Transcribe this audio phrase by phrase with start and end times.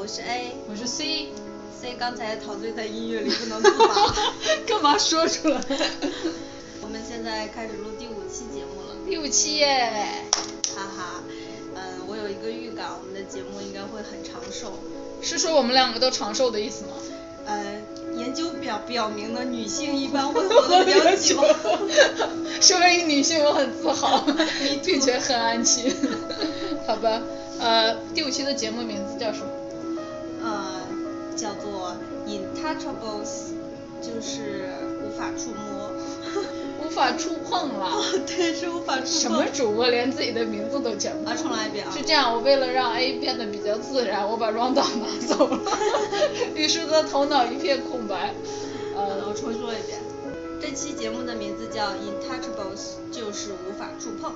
[0.00, 1.28] 我是 A，我是 C。
[1.78, 4.14] C 刚才陶醉在音乐里不能自拔。
[4.66, 5.60] 干嘛说出来？
[6.80, 9.92] 我们现在开始录第五期节目了，第五期耶！
[10.74, 11.22] 哈哈。
[11.74, 14.72] 嗯，我有一个预感，我们的节目应该会很长寿。
[15.20, 16.92] 是说我们两个都长寿的意思吗？
[17.44, 17.62] 呃，
[18.16, 21.44] 研究表表明呢，女性一般会活得比较久。
[22.58, 24.26] 身为一个女性，我很自豪，
[24.82, 25.94] 并且很安心。
[26.86, 27.20] 好吧，
[27.60, 29.59] 呃，第五期的节目名字叫什么？
[32.80, 33.52] Intouchables，
[34.00, 34.64] 就是
[35.04, 35.90] 无法触摸。
[36.82, 37.86] 无法触碰了。
[37.92, 39.06] 哦，对，是无法触碰。
[39.06, 41.92] 什么主播连自己的名字都讲不啊，重来一遍啊。
[41.94, 44.82] 是这样，我为了让 A 变得比较自然，我把 round 拿
[45.28, 45.60] 走了，
[46.56, 48.32] 于是他头脑一片空白。
[48.96, 50.00] 呃，我重说一遍，
[50.60, 54.32] 这期节目的名字叫 Intouchables，就是无法触碰。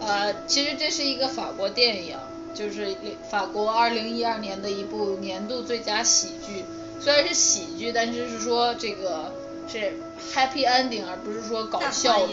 [0.00, 2.16] 呃，其实这是一个法国电影，
[2.54, 2.96] 就是
[3.30, 6.64] 法国二零一二年的一部年度最佳喜剧。
[7.00, 9.32] 虽然是喜剧，但是是说这个
[9.68, 9.94] 是
[10.32, 12.32] happy ending，而不是说搞笑的，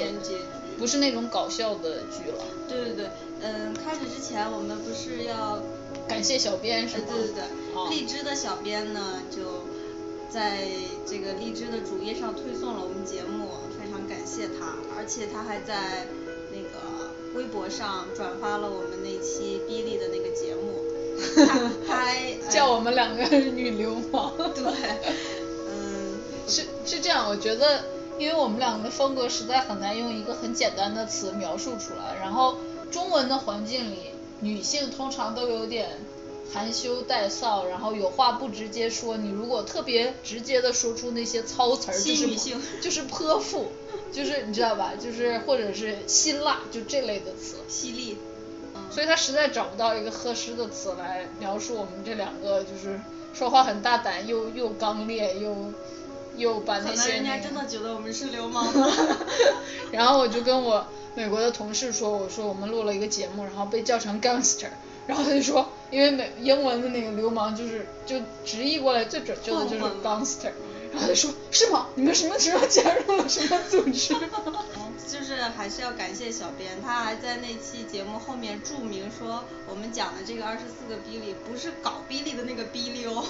[0.77, 2.43] 不是那种搞笑的剧了。
[2.67, 3.09] 对对对，
[3.41, 5.61] 嗯，开始之前我们不是要
[6.07, 7.03] 感谢小编是吗？
[7.09, 7.43] 对对对，
[7.75, 9.65] 哦、荔枝的小编呢就
[10.29, 10.67] 在
[11.05, 16.07] 这个荔枝的主页上推送了我们节目，非常感谢他，而且他还在
[16.51, 20.83] 那个微博上转发了我们那期哔哩的那个节目，
[21.35, 24.31] 他他还叫我们两个女流氓。
[24.37, 24.63] 对，
[25.69, 27.83] 嗯， 是是这样，我觉得，
[28.17, 32.57] 因为我们两个的风格实在很难用一个很简单的词描述出来，然后
[32.91, 33.97] 中文的环境里，
[34.39, 35.89] 女性通常都有点
[36.53, 42.27] 含羞带臊，然后有话不直接说，你如果特别直接的说出那些糙词儿，就是
[42.81, 43.71] 就是泼妇，
[44.11, 47.55] 就是你知道吧，就是或者是辛辣，就这类的词。
[47.67, 48.17] 犀利。
[48.91, 52.99] 所以他实在找不到一个合适的词来描述我们这两个，就是
[53.33, 55.55] 说话很大胆，又又刚烈，又
[56.35, 56.95] 又把那些。
[56.95, 58.67] 可能人家真的觉得我们是流氓。
[59.91, 60.85] 然后我就跟我
[61.15, 64.67] 美国的同事说，我说我们录了一个节目，然后被叫成 gangster，
[65.07, 70.51] 然后他就说，因为美英文的那个流氓就是就直译过来最准确的就是 gangster，
[70.91, 71.87] 然后他就说，是吗？
[71.95, 74.13] 你们什么时候加入了什么组织？
[75.07, 83.25] 就是还是要感谢小编，他还在那期节目后面注明说，我们讲的这个二十四个哔哩不是搞哔哩的那个哔哩哦。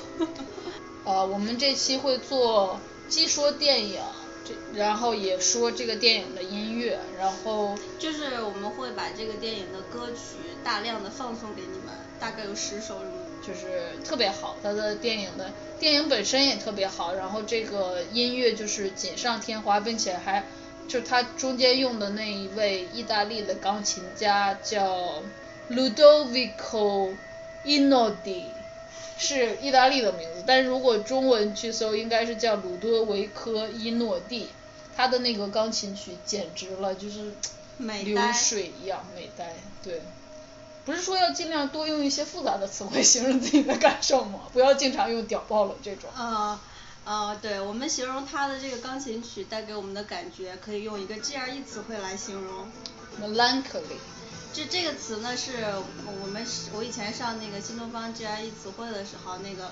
[1.06, 2.80] 呃，我们这期会做
[3.10, 4.00] 既说电影，
[4.46, 13.00] 这然后也说这个电影的音乐，然后就是我们会把这个电影的歌曲大量的放送给你们，大概有十首，
[13.46, 20.44] 就是特别好，他的电影的电影本身也特别好，然后这个音乐就是锦上添花，并且还。
[20.88, 25.24] 就是他中间用的那一位意大利的钢琴家叫
[25.70, 27.16] Ludovico
[27.64, 28.44] Einaudi，
[29.18, 34.50] 是意大利的名字，但是如果中文去搜，应该是叫鲁多维科伊诺蒂。
[34.98, 37.32] 他的那个钢琴曲简直了，就是
[37.78, 39.54] 流水一样美呆。
[39.82, 40.02] 对，
[40.86, 44.42] 不是说要尽量多用一些复杂的词汇 形容自己的感受吗？
[44.54, 46.10] 不要经常用屌爆了这种。
[46.16, 46.60] 啊。
[47.04, 52.70] 呃，对我们形容他的这个钢琴曲带给我们的感觉，可以用一个 GRE 词汇来形容。
[53.20, 53.98] Melancholy。
[54.54, 55.54] 这这个词呢是
[56.22, 59.72] 我们我以前上那个新东方 GRE 词汇的时候，那个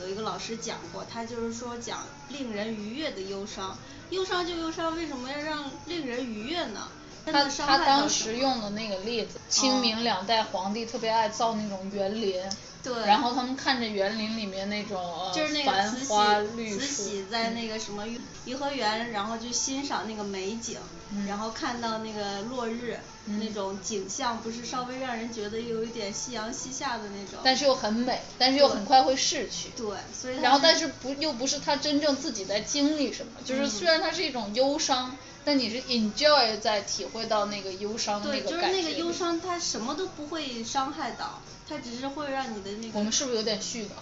[0.00, 3.76] 有一个老师讲过，他就是说讲令人愉悦的忧伤，
[4.08, 6.88] 忧伤就忧伤，为什么要让令人愉悦呢？
[7.26, 12.42] 他他当时用的那个例子，清明两代皇帝特别爱造那种园林。
[12.82, 18.06] 对，然后他们看着园林里面那种就是那繁花绿树，慈禧在那个什么
[18.46, 20.78] 颐和园，然后就欣赏那个美景，
[21.12, 29.68] 嗯、然后看到那个落日、嗯、那种景象，不是稍微让人觉得有一点夕阳西下的那种，但是又很美，但是又很快会逝去。
[29.76, 35.14] 对，所以然后但是不又不是他真正自己在经历什么，就是虽然它是一种忧伤。
[35.40, 42.98] 嗯但你是 enjoy 在体会到那个忧伤对，那个就是那个忧伤，它什么都不会伤害到，它只是会让你的那个。
[42.98, 43.92] 我们是不是有点絮叨？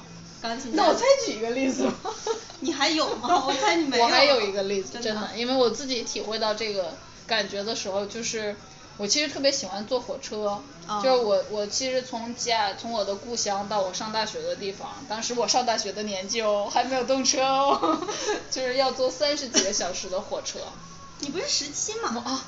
[0.73, 1.95] 那我再举一个例子吧。
[2.61, 3.43] 你还有吗？
[3.47, 4.05] 我猜你没有。
[4.05, 6.93] 我还有一个例子，真的，因为我自己体会到这个
[7.27, 8.57] 感觉的时候，就是
[8.97, 18.01] 我其实特别喜欢坐火车，哦、就是我我其实从家从我的故乡到我上大学的地方，当时我上大学的年纪哦，还没有动车哦，
[18.51, 20.59] 就是要坐三十几个小时的火车。
[21.21, 22.23] 你不是十七吗？
[22.25, 22.45] 啊，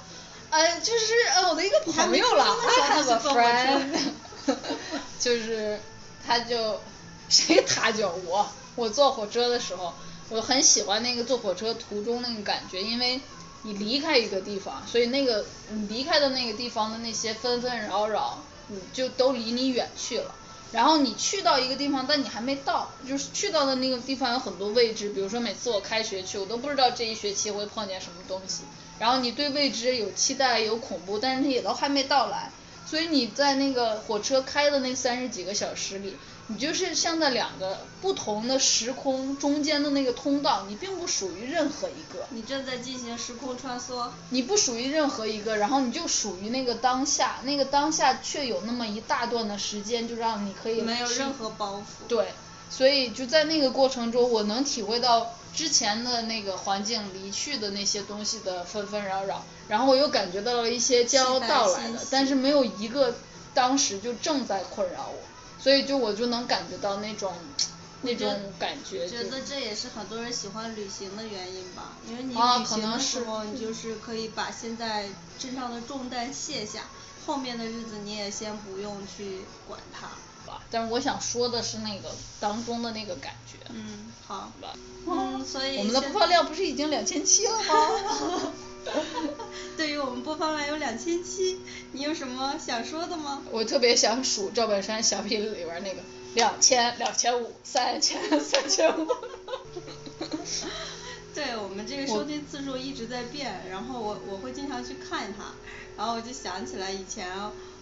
[0.50, 2.44] 呃，就是呃我的一个朋友了，
[2.88, 4.56] I have a friend，
[5.20, 5.81] 就是
[6.26, 6.81] 他就
[7.28, 9.94] 谁他就我，我坐火车的时候，
[10.28, 13.20] 我很喜欢那个坐火车途中那个感觉，因为
[13.62, 18.38] 你离开一个地方，所以那个你离开的那个地方的那些纷纷扰扰，
[18.69, 20.34] 你就都离你远去了。
[20.72, 28.62] 然后你去到一个地方，但你还没到，就是去到的那个地方有很多未知，比如说每次我开学去，我都不知道这一学期会碰见什么东西，
[28.99, 32.50] 然后你对未知有期待有恐怖，但是它也都还没到来，
[32.87, 36.14] 所以你在那个火车开的那三十几个小时里。
[36.52, 42.26] 你就是像那两个不同的时空中间的那个通道，你并不属于任何一个。
[42.31, 44.08] 你正在进行时空穿梭。
[44.31, 50.81] 你不属于任何一个，然后你就属于那个当下，那个当下却有那么一大段的时间，就让你可以。
[50.81, 52.08] 没有任何包袱。
[52.08, 52.32] 对，
[52.69, 63.14] 所以就在那个过程中，我能体会到之前的那个环境离去的那些东西的纷纷扰扰，然后我又感觉到了一些将要到来的，但是没有一个
[63.55, 65.30] 当时就正在困扰我。
[65.62, 67.34] 所以就我就能感觉到那种
[68.02, 68.28] 那种
[68.58, 69.08] 感觉。
[69.08, 75.08] 觉得这也是很多人喜欢旅行的原因吧，因为你旅行的时候，你就是可以把现在
[75.38, 76.84] 身上的重担卸下，
[77.26, 80.08] 后面的日子你也先不用去管它。
[80.68, 82.10] 但是我想说的是那个
[82.40, 83.58] 当中的那个感觉。
[83.68, 84.50] 嗯，好。
[84.60, 84.72] 吧
[85.06, 85.78] 嗯，所以。
[85.78, 88.52] 我们的播放量不是已经两千七了吗？
[89.77, 91.61] 对于我们播放量有两千七，
[91.93, 93.43] 你有什么想说的吗？
[93.50, 96.00] 我特别想数赵本山小品里边那个
[96.35, 99.06] 两千、两千五、三千、 三千五。
[101.32, 105.53] 对我们这个收听次数一直在变，然后我我会经常去看它，
[105.97, 107.31] 然后我就想起来以前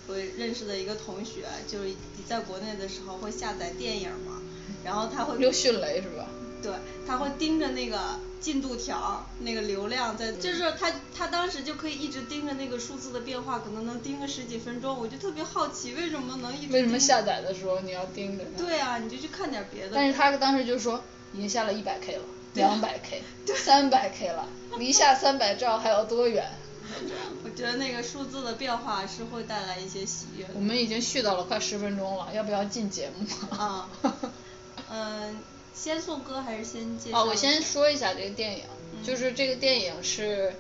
[0.07, 1.91] 我认识的一个同学，就是
[2.29, 4.43] 在国内的时候会下载电影嘛，
[4.85, 5.39] 然后他会。
[5.43, 6.27] 又迅雷是吧？
[6.63, 6.73] 对，
[7.07, 8.19] 他会盯着那个。
[8.41, 16.73] 进度条那个流量在，就是他他当时就可以一直盯着那个数字的变化，可能能盯个十几分钟，我就特别好奇为什么能一直。
[16.73, 18.45] 为什么下载的时候你要盯着？
[18.57, 19.91] 对啊，你就去看点别的。
[19.93, 21.03] 但是他当时就说
[21.35, 22.23] 已经下了一百 K 了，
[22.55, 23.25] 两百 K，
[23.57, 26.49] 三百 K 了，离下三百兆还要多远？
[27.43, 30.47] 我觉得那个数字的变化是会带来一些喜悦。
[30.55, 33.27] 我们已经续到了快十分钟了，要不要进节目？
[33.59, 33.89] 啊，
[34.89, 35.37] 嗯。
[35.81, 37.21] 先送歌还是先介绍？
[37.21, 38.65] 哦，我先说一下这个电影，
[39.05, 40.53] 就是这个电影是，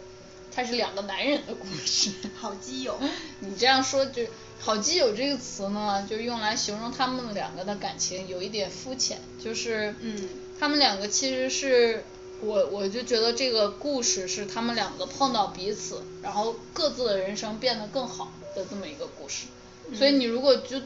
[0.54, 2.12] 它是两个男人的故事。
[2.36, 2.96] 好基友。
[3.40, 4.22] 你这样说就
[4.60, 10.28] “好基友”这个词呢，就用来形容他们两个的感情有一点肤浅，就是，嗯，
[10.60, 12.04] 他们两个其实是，
[12.40, 19.46] 我我就觉得这个故事是他们两个碰到彼此，然后各自的人生变得更好的这么一个故事。
[19.94, 20.80] 所以你如果就。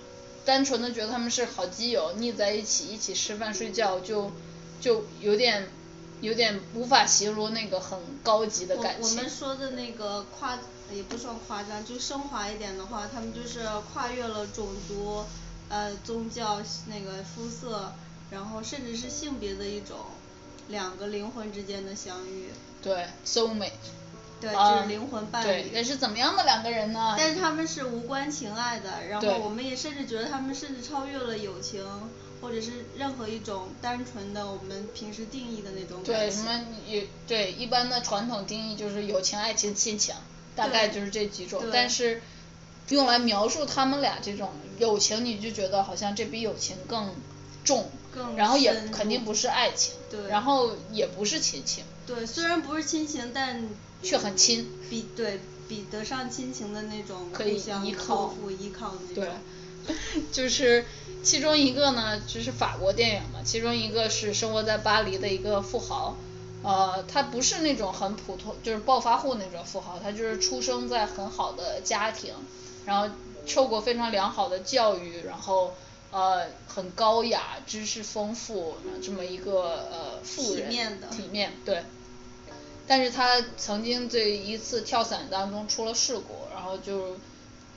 [0.45, 4.33] 单纯的觉得他们是好基友，腻在一起，一起吃饭睡觉，就
[4.81, 5.69] 就有点
[6.21, 9.03] 有点无法形容那个很高级的感情。
[9.03, 10.59] 我我们说的那个夸
[10.93, 13.61] 也不算夸张，就升华一点的话，他们就是
[13.93, 15.25] 跨越了种族、
[15.69, 17.93] 呃宗教、那个肤色，
[18.31, 19.97] 然后甚至是性别的一种
[20.69, 22.51] 两个灵魂之间的相遇。
[22.83, 23.71] 对，soul mate。
[24.43, 25.47] 对，就是灵魂伴侣。
[25.47, 27.15] 对，那是怎么样的两个人呢？
[27.17, 31.81] 但是他们是无关情爱的，然后我们也甚至觉得他们甚至超越了友情，
[32.41, 40.13] 或者是任何一种单纯的我们平时定义的那种对，什么也对，一般的传统定义就是友情、爱情、亲情，
[40.57, 41.63] 大概就是这几种。
[41.73, 42.21] 但是
[42.89, 47.15] 用来描述他们俩这种友情，你就觉得好像这比友情更
[47.65, 47.89] 重，
[48.35, 49.95] 然后也肯定不是爱情，
[50.29, 51.85] 然后也不是亲情。
[52.07, 53.69] 对，虽然不是亲情，但。
[54.05, 57.55] 却很亲，比对比得上亲情的那种可以
[57.85, 59.25] 依靠依靠那种。
[59.87, 60.85] 对， 就是
[61.23, 66.17] 其中一个呢，就是法国电影嘛，其中一个是生活在巴黎的一个富豪，
[66.63, 72.35] 呃，他不是那种很普通，就是暴发户那种富豪，他就是出生在很好的家庭，
[72.85, 73.15] 然后
[73.47, 75.73] 受过非常良好的教育，然后
[76.13, 81.83] 呃很高雅，知识丰富，这么一个呃富人，体面的，体面，对。
[82.87, 87.17] 但是他曾经这一次跳伞当中出了事故，然后就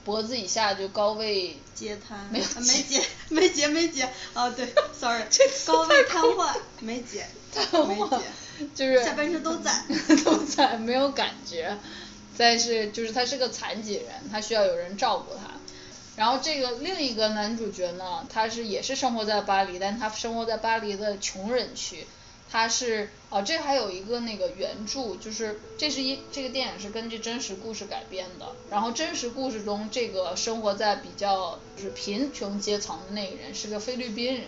[0.04, 4.68] 脖子以下就高位截瘫，没有没截没截没截，哦对
[5.00, 5.24] ，sorry，
[5.66, 7.26] 高位瘫痪没截，
[7.88, 9.72] 没截，就是 下半身都在
[10.26, 11.78] 都在没有感觉，
[12.36, 15.55] 但是就是他是个残疾人，他需要有人照顾他，
[16.16, 22.08] 然后这个另一个男主角呢，他是也是生活在巴黎，但他生活在巴黎的穷人区。
[22.50, 28.56] 他是哦，这还有一个那个原著，就是这是一这个电影是根据真实故事改编的。
[28.70, 34.44] 然后真实故事中，这个生活在比较就是贫穷阶层的那个人是个菲律宾人。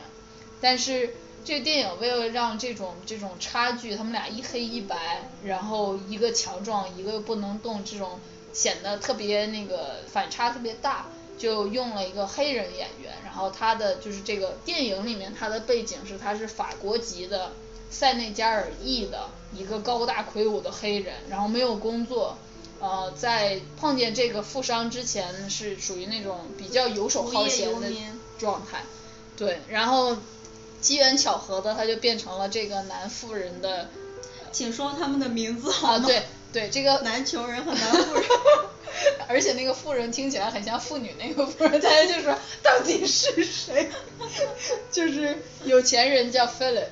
[0.62, 8.20] 但是这个电影为了让这种这种差距，他们俩一黑一白，然后一个强壮，一个又不能动，这种
[8.54, 11.08] 显得特别那个反差特别大，
[11.38, 13.14] 就用了一个黑人演员。
[13.24, 17.52] 然后他的就是这个电影里面他的背景是他是法国籍的。
[17.90, 22.38] 塞内加尔裔的一个高大魁梧的黑人，然后没有工作，
[22.82, 27.90] 呃，在碰见这个富商之前是属于那种比较游手好闲的
[28.38, 28.84] 状态，
[29.38, 30.18] 对，然后
[30.82, 33.90] 机缘巧合的，他就变成了这个男富人的。
[34.52, 35.94] 请说他们的名字好吗？
[35.94, 38.24] 啊，对对，这个男穷人和男富人。
[39.28, 43.90] 而且那个富人听起来很像妇女那个富人，大家就说到底是谁？
[44.92, 46.88] 就是有钱人叫 Philip，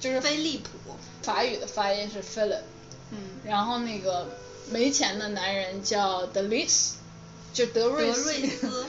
[0.00, 2.62] 就是菲利普，法语的发音是 Philip。
[3.10, 3.18] 嗯。
[3.44, 4.28] 然后那个
[4.70, 6.92] 没钱的男人叫 Delis，
[7.52, 8.32] 就德瑞斯。
[8.32, 8.86] 德瑞斯。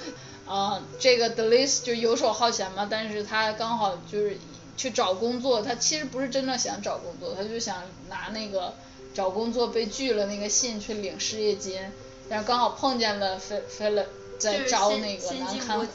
[0.47, 4.37] 啊，这个 Delis 就游手好闲嘛，但是他刚好就是
[4.77, 8.73] 去找工作，他其实不是真的想找工作，他就想拿那个
[9.15, 11.79] 找工作被拒了那个信去领失业金。
[12.27, 14.05] 然后刚好碰见了菲菲勒
[14.39, 15.85] 在招那个男看护，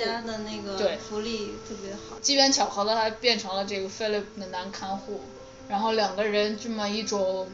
[0.76, 2.18] 对，福利特别好。
[2.20, 5.20] 机缘巧合的，他变成了这个菲勒的男看护，
[5.68, 7.48] 然后两个人这么一种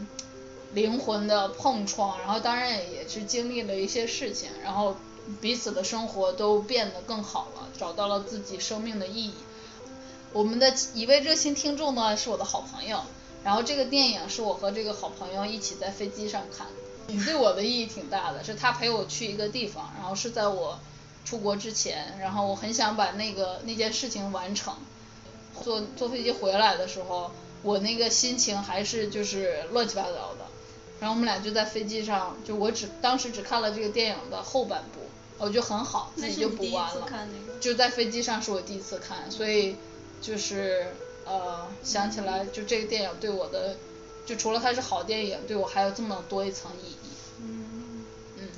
[0.74, 4.94] 灵魂的碰撞，然后当然也是经历了一些事情，然后
[5.40, 9.34] 彼此的生活都变得更好了，找到了自己生命的意义。
[10.34, 13.00] 我们的一位热心听众呢是我的好朋友，
[13.46, 16.66] 然后这个电影是我和这个好朋友一起在飞机上看。
[17.06, 20.80] 你对我的意义挺大的，是他陪我去一个地方，然后是在我
[21.24, 24.74] 出国之前，然后我很想把那个那件事情完成。
[25.62, 27.30] 坐坐飞机回来的时候，
[27.62, 30.46] 我那个心情还是就是乱七八糟的。
[30.98, 35.02] 然后我们俩就在飞机上，就我只当时只看了这个电影的后半部，
[35.38, 37.06] 我觉得很好，自己就补完了。
[37.60, 39.76] 就在飞机上是我第一次看，所以
[40.20, 40.92] 就是
[41.26, 43.76] 呃想起来就这个电影对我的。
[44.26, 47.14] 就除了它是好电影，对我还有这么多一层意义。
[47.40, 48.04] 嗯。
[48.36, 48.48] 嗯。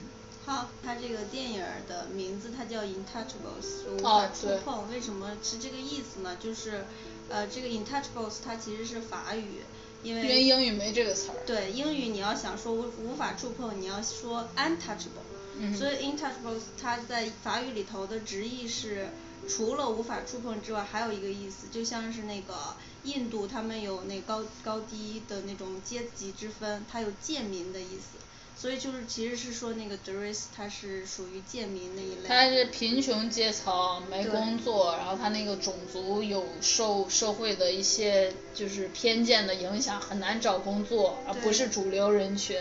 [0.46, 4.90] 好，它这个电影的名字它叫 Intouchables，无法触碰。
[4.90, 6.38] 为什么是这个意思呢？
[6.40, 6.86] 就是
[7.28, 9.60] 呃，这个 Intouchables 它其实是法语，
[10.02, 10.22] 因为。
[10.22, 11.34] 因为英语没这个词儿。
[11.44, 15.28] 对，英语你要想说无无法触碰，你要说 untouchable。
[15.58, 15.76] 嗯。
[15.76, 19.08] 所以 Intouchables 它在法语里头的直译是
[19.48, 22.76] 除了无法触碰之外，还有一个意思，就像是那个。
[23.04, 28.18] 印度他们有那高高低的那种阶级之分，它有贱民的意思，
[28.56, 32.26] 所以就是其实是说那个 Dres 他是属于贱民那一类。
[32.26, 42.60] 他是贫穷阶层，没工作，然后他那个种族有受社会的一些就是偏见的影响，很难找工作，而不是主流人群。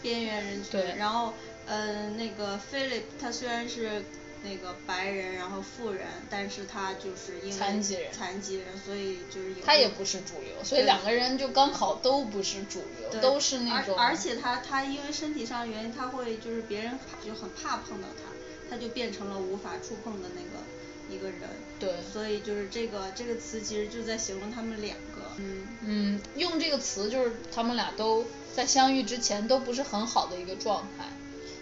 [0.00, 0.70] 边缘人群。
[0.70, 0.94] 对。
[0.96, 1.34] 然后，
[1.66, 4.04] 嗯，那个 Philip 他虽然是。
[4.44, 13.96] 那个白人，然后富人，但是他就是因为残疾人，残疾人，所以就是他也不是主流，所以两个人就刚好都不是主流，都是那种。
[13.96, 18.32] 而而且他他因为身体上原因，他会就是别人就很怕碰到他，
[18.68, 20.64] 他就变成了无法触碰的那个
[21.08, 21.48] 一个人。
[21.78, 21.94] 对。
[22.12, 25.22] 所以就是这个这个词其实就在形容他们两个。
[25.38, 25.68] 嗯。
[25.84, 31.06] 嗯，用这个词就是他们俩都在相遇之前都不是很好的一个状态。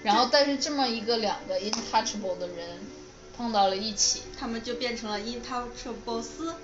[0.03, 2.79] 然后，但是这么一个两个 intouchable 的人
[3.37, 6.55] 碰到了一起，他们就变成了 intouchable 斯。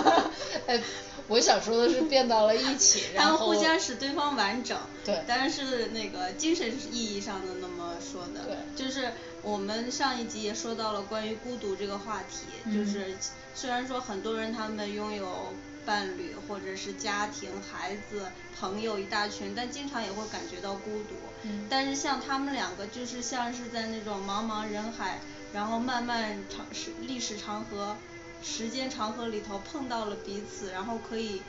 [0.66, 0.82] 哎，
[1.28, 4.78] 我想说的是变到了一起， 然后互相使对方完整。
[5.04, 5.22] 对。
[5.26, 8.44] 当然是那个精神意义上的那么说的。
[8.46, 8.56] 对。
[8.76, 9.12] 就是
[9.42, 13.16] 我们上一集也说到了关于孤独这个话题，就是
[13.54, 15.52] 虽然说很多人他们拥有。
[15.84, 18.26] 伴侣或者是家庭、孩子、
[18.58, 21.14] 朋友一大群，但经常也会感觉到孤独。
[21.42, 21.66] 嗯。
[21.68, 25.20] 但是像他们两个，就是像是在那种茫茫人海，
[25.52, 27.96] 然后漫漫长时历史长河、
[28.42, 31.42] 时间长河里头碰到了彼此，然后可以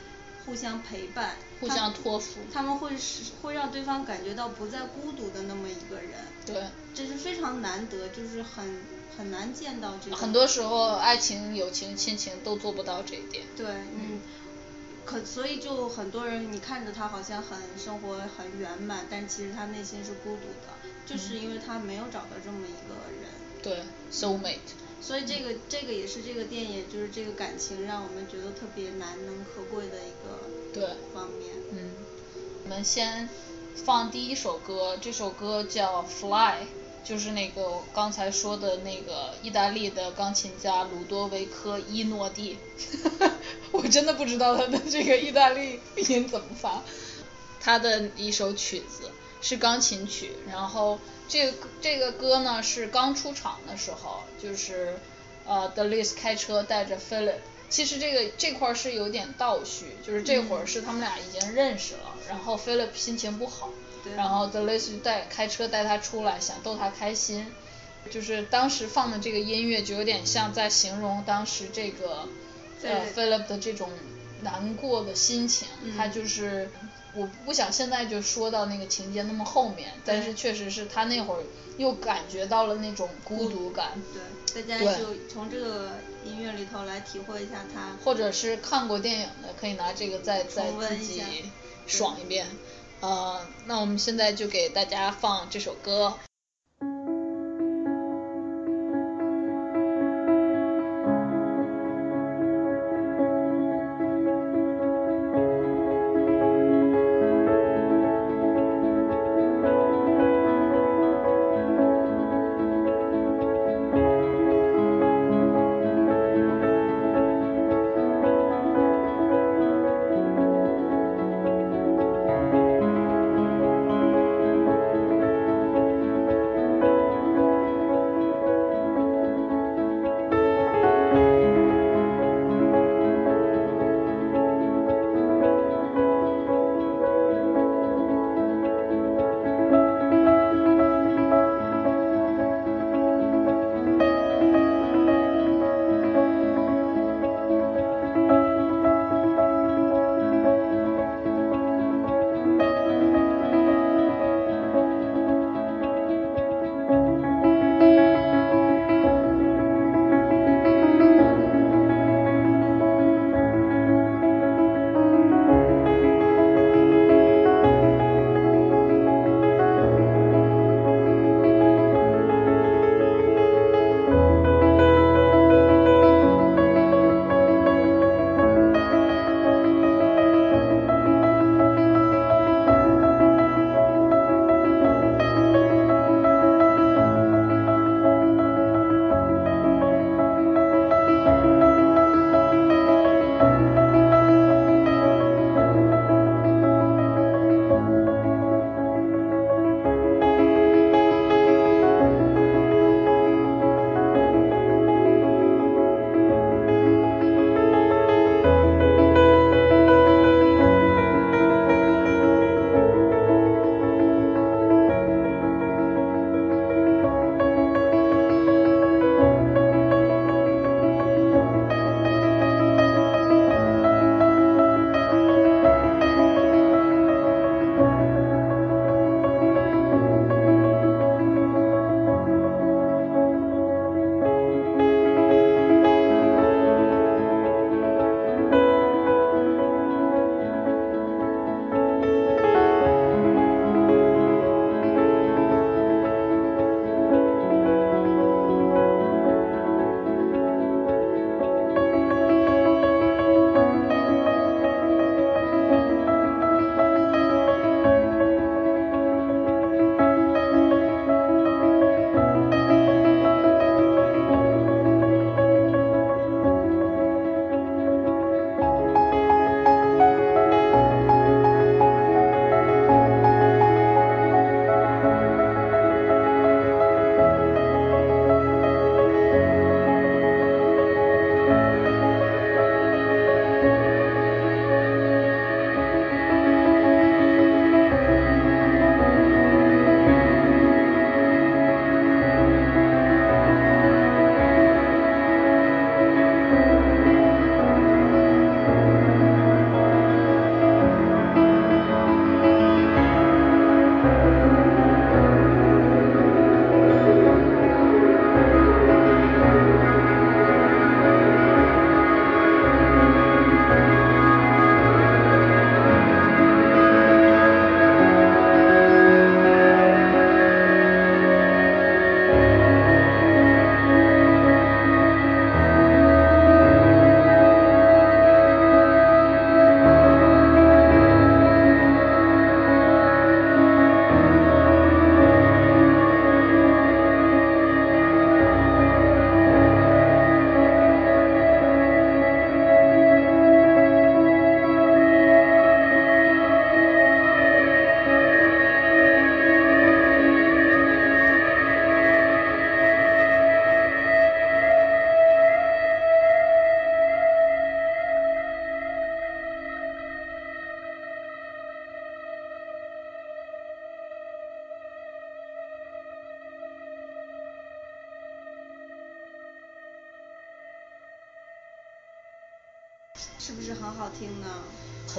[0.44, 2.40] 互相陪伴、互相托付。
[2.52, 6.12] 他们会是会让对方感觉到不再孤独的那么一个人。
[6.44, 6.64] 对。
[6.94, 8.80] 这是非常难得，就是很
[9.16, 10.18] 很难见到这种。
[10.18, 13.44] 很多时候，爱情、友情、亲情都做不到这一点。
[13.56, 14.20] 对，嗯。
[15.04, 20.74] 可所以就很多人，你看着他好像很生活很圆满，但其实他内心是孤独的，
[21.06, 23.30] 就是因为他没有找到这么一个人。
[23.62, 24.74] 对，soul mate。
[25.00, 30.40] 所以这个这个也是这个电影，就是这个感情让我们觉得特别难能可贵的一个
[30.74, 31.52] 对方面。
[31.70, 31.90] 嗯。
[32.64, 33.28] 我们先
[33.76, 36.62] 放第一首歌，这首歌叫《Fly》，
[37.06, 42.58] 就是那个刚才说的那个意大利的钢琴家鲁多维科伊诺蒂。
[43.70, 46.82] 我真的不知道他的这个意大利音怎么发。
[47.60, 49.10] 他的一首曲子
[49.40, 50.98] 是钢琴曲，然后
[51.28, 54.98] 这个这个歌呢是刚出场的时候，就是
[55.44, 63.70] 呃德里斯开车带着 Philip，其实这个这块是有点倒叙，就是这会儿是他们俩已经认识了，然后 Philip 心情不好，
[64.14, 67.46] 然后德丽斯带开车带他出来，想逗他开心，
[68.10, 72.28] 就是当时放的这个音乐就有点像在形容当时这个。
[72.82, 73.88] 呃，Philip 的这种
[74.42, 76.70] 难过的心情，他就是
[77.14, 81.42] 我不想现在就说到那个情节那么后面，但是确实是他那会儿
[81.78, 83.92] 又感觉到了那种孤独感。
[84.52, 87.96] 对，大家就从这个音乐里头来体会一下他。
[88.04, 91.50] 或者是看过电影的，可以拿这个再再自己
[91.86, 92.46] 爽一遍。
[93.00, 96.14] 呃，那我们现在就给大家放这首歌。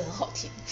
[0.03, 0.49] 很好听，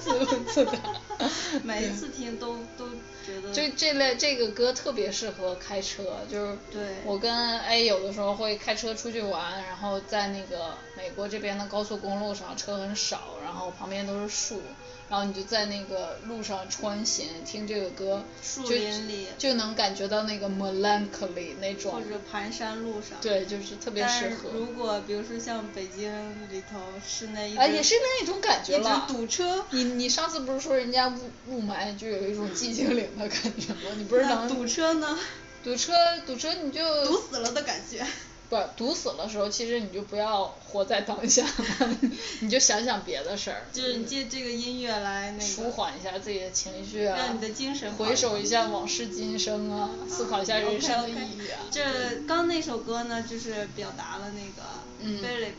[0.00, 0.72] 自问自答。
[1.64, 2.88] 每一次听都都
[3.26, 3.52] 觉得。
[3.52, 6.56] 这这类这个歌特别适合开车，就是
[7.04, 14.62] 我跟 A 有的时候会开车出去玩，然后在那个美国这边的高速公路上车很少，然后旁边都是树。
[15.10, 21.92] 然后你就在那个路上穿行，听这个歌，树林里就能感觉到那个 melancholy 那种。
[21.92, 23.18] 或者盘山路上。
[23.22, 24.50] 对，就是特别适合。
[24.52, 26.12] 如果比如说像北京
[26.50, 27.56] 里头室内。
[27.56, 29.06] 啊，也是另一种感觉了。
[29.08, 29.64] 堵车。
[29.70, 33.90] 你你上次不是说人家雾雾霾就有一种寂静岭的感觉吗？
[33.96, 34.46] 你不是能。
[34.48, 35.18] 堵车呢？
[35.64, 35.92] 堵车
[36.26, 37.06] 堵车你就。
[37.06, 38.06] 堵死了的感觉。
[38.48, 41.44] 不堵死的时候，其实你就不要活在当下，
[42.40, 43.62] 你就想想别的事儿。
[43.72, 45.44] 就是你借这个音乐来那个。
[45.44, 47.16] 舒缓一下自己的情绪啊。
[47.16, 47.92] 让你的精神。
[47.94, 51.60] 回首一下往事今生啊，思考一下人生的意义啊。
[51.70, 51.82] 这
[52.26, 55.52] 刚那首歌呢，就是表达了那个 Philip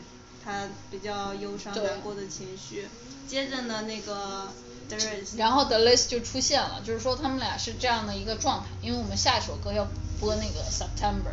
[0.44, 2.88] 他比较忧伤难过的情绪。
[3.28, 4.48] 接着呢，那个
[4.90, 4.96] e
[5.36, 9.86] 然后 Delys 就出现了，就是说他们俩是这样的一个状态，因为我们下一首歌要
[10.18, 11.30] 播那个 September。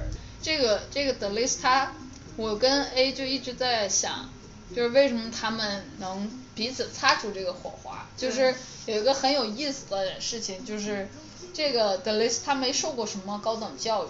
[0.48, 1.92] 这个这个 The List 他，
[2.38, 4.30] 我跟 A 就一直在想，
[4.74, 8.56] 就是为什么他们能彼此擦出这个火花，就是
[8.86, 11.10] 有一个很有意思的事情，就是
[11.54, 14.10] 这个 The List 他没受过什么高等教育，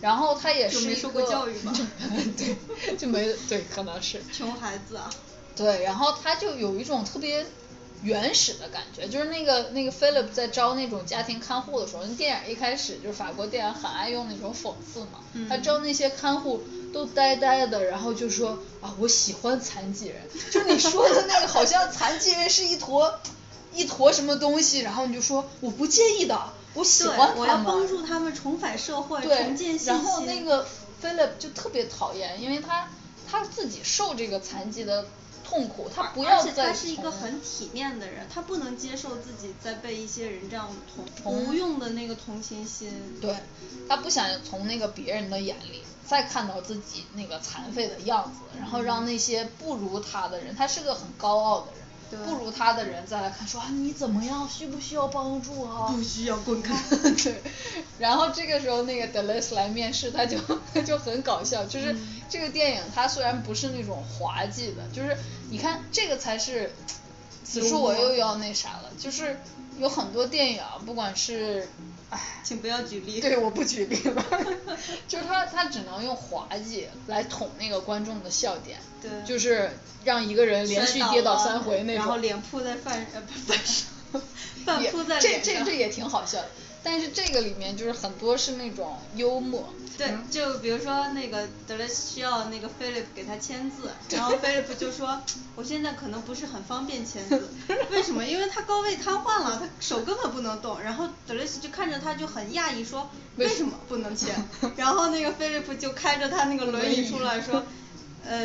[0.00, 1.20] 然后他也是一个
[2.38, 4.22] 对，就没对可能是。
[4.32, 5.10] 穷孩子啊，
[5.54, 7.44] 对，然后他就有一种特别。
[8.02, 20.16] 原始的感觉，就是那个那个 Philip 在招那种家庭看护的时候，那电影一开始就是法国电影很爱用那种讽刺嘛，他招那些看护都呆呆的，然后就说啊我喜欢残疾人，
[20.50, 23.18] 就是你说的那个好像残疾人是一坨
[23.74, 29.86] 一坨什么东西，然后你就说我不介意的，我喜欢他们，我要帮助他们重返社会，重建信心。
[29.88, 30.66] 然后那个
[31.02, 32.88] Philip 就特别讨厌，因为他
[33.28, 35.06] 他自己受这个残疾的。
[35.48, 40.68] 痛苦，他不要再而且他是一个很体面的人，他不能接受自己在被一些人这样
[41.22, 42.90] 同无用的那个同情心。
[43.20, 43.34] 对，
[43.88, 51.85] 他不想从那个别人的眼里再看到自己那个残废的样子，然后让那些不如他的人，他是个很高傲的人。
[52.10, 55.88] 不如他的人再来看说啊你怎么样需不需要帮助啊？
[55.90, 56.74] 不需要滚开。
[57.22, 57.42] 对，
[57.98, 60.38] 然后这个时候那个 Delis 来面试他就
[60.84, 61.96] 就很搞笑，就是
[62.28, 65.16] 这个电影它虽然不是那种滑稽的，就是
[65.50, 66.72] 你看这个才是，
[67.44, 69.38] 此处我又要那啥了，就是
[69.78, 71.68] 有很多电影不管是。
[72.08, 73.20] 唉，请不要举例。
[73.20, 74.24] 对，我不举例了。
[75.08, 78.78] 就是他，他只能用滑稽来捅那个观众的笑点。
[79.02, 79.10] 对。
[79.26, 79.72] 就是
[80.04, 82.04] 让一个人连续跌倒三回那种。
[82.04, 83.88] 然后脸扑在饭呃饭上，
[84.64, 85.54] 饭 扑在脸上。
[85.54, 86.48] 这这这也挺好笑的。
[86.86, 89.74] 但是这个里面就是很多是那种幽默。
[89.98, 95.20] 对，就比如说那个德雷西需要那个菲利普给他签字，然后菲利普就说，
[95.56, 97.48] 我现在可能不是很方便签字，
[97.90, 98.24] 为什么？
[98.24, 100.80] 因为他高位瘫痪了，他手根本不能动。
[100.80, 104.36] 然后德雷西就看着他就很讶异说，为什么不能签？
[104.76, 107.64] 然后那个菲利普就开着他那个轮椅出来说。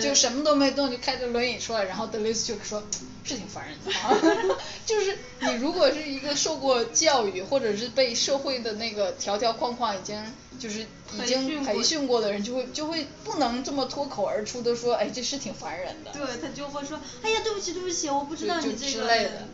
[0.01, 2.83] 就什么都没动，就开着轮椅出来，然后德雷斯就说，
[3.23, 10.21] 是挺烦人的， 就是你如果是一个受过教育或者是被社会的那个条条框框已经
[10.59, 16.11] 就是已经培训过的人，就会就会不能这么脱口而出的说，哎，这是挺烦人的。
[16.11, 18.91] 对他就会说，哎呀，对不起，对不起，我不知道你这个。
[18.91, 19.47] 之类的，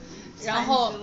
[0.44, 0.94] 然后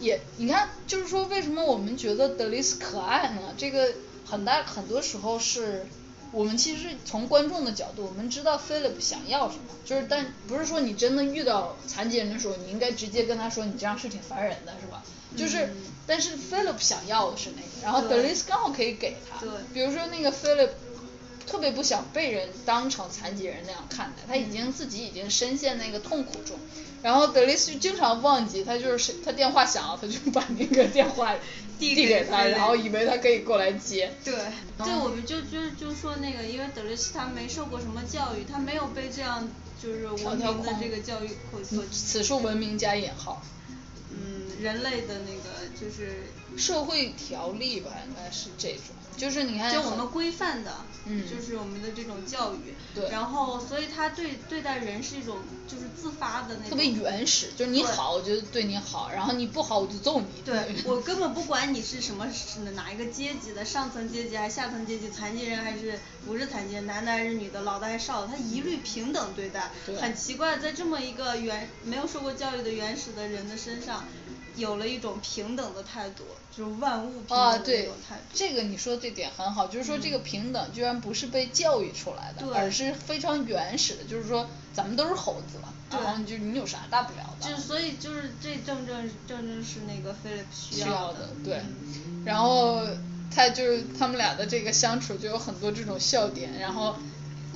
[0.00, 3.54] 也你看，就是说为什么我们觉得德雷斯可爱呢？
[3.56, 3.92] 这个
[4.26, 5.86] 很大很多时候是。
[6.34, 15.02] 我们其实从观众的角度，我们知道 Philip 想要什么，就是但不是说你真的遇到残疾人的时候，你应该直接跟他说你这样是挺烦人的，是吧？
[15.36, 15.72] 就是，
[16.06, 19.38] 但是 Philip 想要的是那个，然后 Delis 刚好可以给他。
[19.40, 19.48] 对。
[19.72, 20.70] 比如说那个 Philip
[21.46, 26.56] 特别不想被人当成残疾人那样看待，他已经自己已经深陷那个痛苦中。
[27.02, 31.34] 然后德雷斯经常忘记，他就是他电话响了，他就把那个电话
[31.92, 34.12] 递给他，然后以为他可以过来接。
[34.24, 34.32] 对，
[34.78, 39.48] 对，我们就就就说那个，因为德雷斯他没受过什么教育，他没有被这样
[39.82, 41.28] 就是文明的这个教育
[41.64, 41.82] 所。
[41.90, 43.42] 此处文明加引号。
[44.10, 48.94] 嗯，人类的那个就是社会条例吧，应该是这种。
[49.16, 50.72] 就是你看，就我们规范的，
[51.30, 52.74] 就是我们的这种教育，
[53.10, 60.26] 然后所以他对对待人是一种就是自发的那种，特别原始，就是你好我就对你好，然后你不好我就揍你。
[60.44, 69.70] 对， 我根本不管你是什么是哪一个阶级的，上层阶级还是下层阶级，残疾人还是不是残疾人，男的还是女的，老的还是少的，他一律平等对待。
[70.00, 74.04] 很奇怪，在这么一个原没有受过教育的原始的人的身上。
[74.56, 76.24] 有了一种平等的态度，
[76.56, 87.48] 就是万物平等啊，的那对种态度。，这个你说的这点很好，就是说这个平等居然不是被教育出来的，对而是非常原始的，就是说咱们都是猴子嘛，对然后你就你有啥大不了的？
[87.48, 92.82] 就所以就是这正正正正是那个菲利普需需要的，对嗯，然后
[93.34, 96.96] 他就是他们俩的这个相处就有很多这种笑点，然后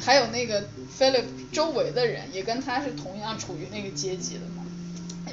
[0.00, 4.57] 还有那个 Philip 周围的人也跟他是同样处于那个阶级的嘛，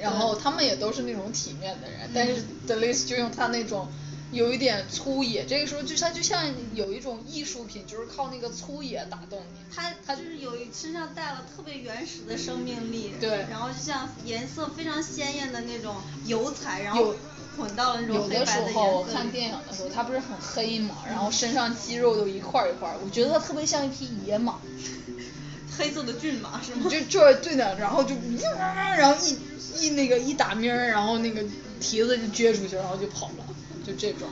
[0.02, 3.88] 然后他们也都是那种体面的人，但是 Delis 就用他那种。
[4.32, 9.60] 有一点粗野，这个时候就他就像有一种艺术品，就是靠那个粗野打动你。
[9.74, 17.14] 他他就是有一身上带了特别原始的生命力，对然后就像颜色非常鲜艳的那种油彩，然后
[17.56, 24.60] 混到了那种有的时黑白的颜色候我看电影的时候，他不是很黑嘛，然后身上肌肉都一块儿一块儿，我觉得他特别像一匹野马。
[25.78, 26.90] 黑色的骏马是吗？
[26.90, 28.16] 就就是对的，然后就，
[28.98, 31.42] 然后一一那个一打鸣儿，然后那个
[31.80, 33.46] 蹄子就撅出去，然后就跑了，
[33.86, 34.28] 就这种。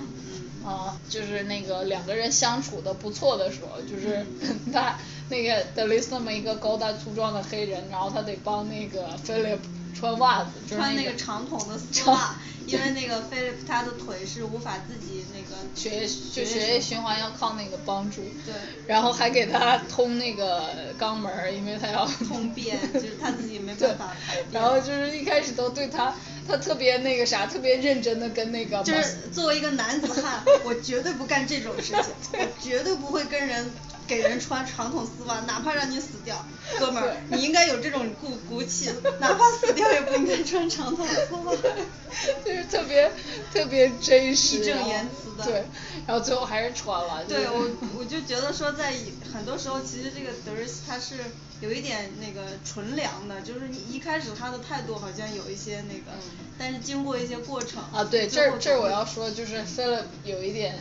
[0.66, 4.26] 啊，就是那个两个人相处的不错的时候，就是
[4.72, 4.98] 他
[5.30, 9.60] 那个德雷斯那么一个高大粗壮的黑人，然后他得帮那个 Philip
[9.94, 18.22] 穿袜子，就是穿那那个长筒的丝袜，因为那个菲利普他的腿是无法自己那个 血液就血液循环要靠那个帮助。
[18.46, 18.54] 对
[18.88, 24.62] 然后还给他通那个肛门儿，因为他要通便，就是他自己没 办法排便。
[24.62, 26.14] 然后就是一开始都对他，
[26.48, 32.04] 他特别那个啥，特别认真的跟那个就是作为一个男子汉， 我绝对不干这种事情，
[32.34, 33.72] 我绝对不会跟人
[34.08, 36.46] 给人穿长筒丝袜， 哪怕让你死掉，
[36.80, 38.90] 哥们儿，你应该有这种骨骨气，
[39.20, 41.54] 哪怕死掉也不应该穿长筒丝袜。
[42.46, 43.12] 就是特别
[43.52, 45.66] 特别真实，义正言辞的对，
[46.06, 47.24] 然后最后还是穿了。
[47.26, 48.94] 就是对我，我就觉得说，在
[49.34, 51.16] 很多时候，其实这个德瑞斯他是
[51.60, 56.12] 有一点那个纯良的，就是你一开始他的态度好像有一些那个，
[56.60, 60.78] 但是经过一些过程啊，对，这这我要说，就是 Philip 有一点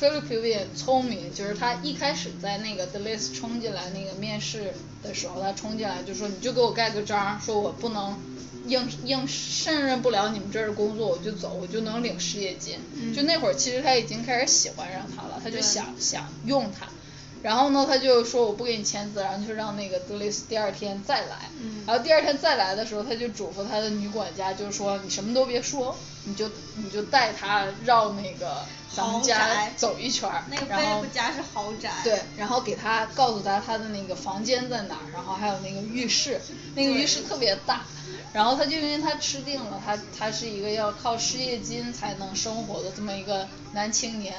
[0.00, 8.18] ，Philip 有一点聪明，就是他一开始在那个 The List 冲进来那个面试的时候，他冲进来就说你就给我盖个章，说我不能
[8.66, 12.78] 应应胜任不了你们这儿的工作，我就走，我就能领失业金。
[13.14, 16.88] 就那会儿其实他已经开始喜欢上他了，他就想想用他。
[17.44, 21.50] 然后呢，他就说我不给你签字，然后就让那个德雷斯第二天再来。
[21.60, 28.64] 嗯然后第二天再来的时候，他就嘱咐他的女管家，就是说你什么都别说，你就你就带他绕那个
[28.96, 36.40] 咱们家走一圈儿，那个然后菲利普家是豪宅，对，然后给他告诉他他的那个房间在哪儿，然后还有那个浴室，
[36.74, 37.82] 那个浴室特别大，
[38.32, 44.34] 然后他就因为他吃定了，他他是一个要靠失业金才能生活的这么一个男青年，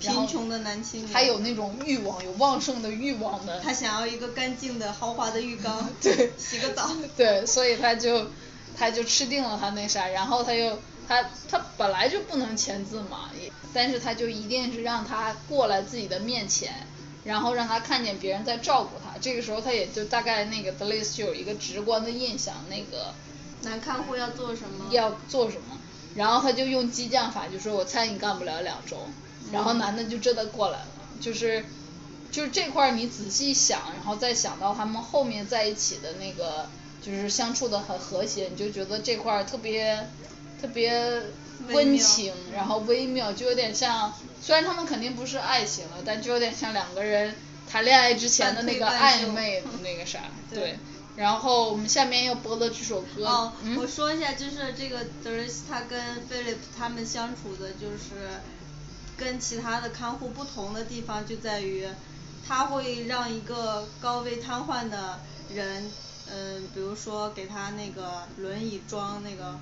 [0.00, 1.12] 贫穷的男青年。
[1.12, 6.90] 还有那种欲望，有旺盛的欲望的，他想要一个干净的豪华的浴缸， 对，洗个澡。
[7.16, 8.26] 对，所以他就
[8.76, 16.86] 他就吃定了他那啥，然后他又他他本来就不能签字嘛，也但是他就一定是让他过来自己的面前，
[17.24, 23.14] 然后让他看见别人在照顾他，这个时候他也就大概那个 Delis 就有一个直观的印象，那个
[23.62, 24.86] 男看护要做什么？
[24.90, 25.78] 要做什么，
[26.16, 28.96] 然后他就用激将法，就说我猜你干不了两周，
[29.52, 30.86] 然后男的就真的过来了，
[31.20, 31.64] 就是
[32.30, 36.68] 就是这块儿你仔细想，然后再想到他们后面在一起的那个，
[37.02, 40.08] 就是相处的很和谐，你就觉得这块儿特别
[40.60, 41.22] 特别
[41.68, 47.34] 温情，然后微妙，就有点像，虽然他们肯定不是爱情了，但就有点像两个人
[47.68, 50.78] 谈恋爱之前的那个暧昧的那个啥， 对对。
[51.16, 58.40] 然后我们下面要播的这首歌，哦，嗯我说一下，就是这个德瑞斯他跟菲利普他们相处的，就是
[59.20, 61.86] 跟其他的看护不同的地方就在于，
[62.48, 65.20] 他会让一个高位瘫痪的
[65.54, 65.90] 人，
[66.32, 69.58] 嗯、比如说给他那个轮椅装那个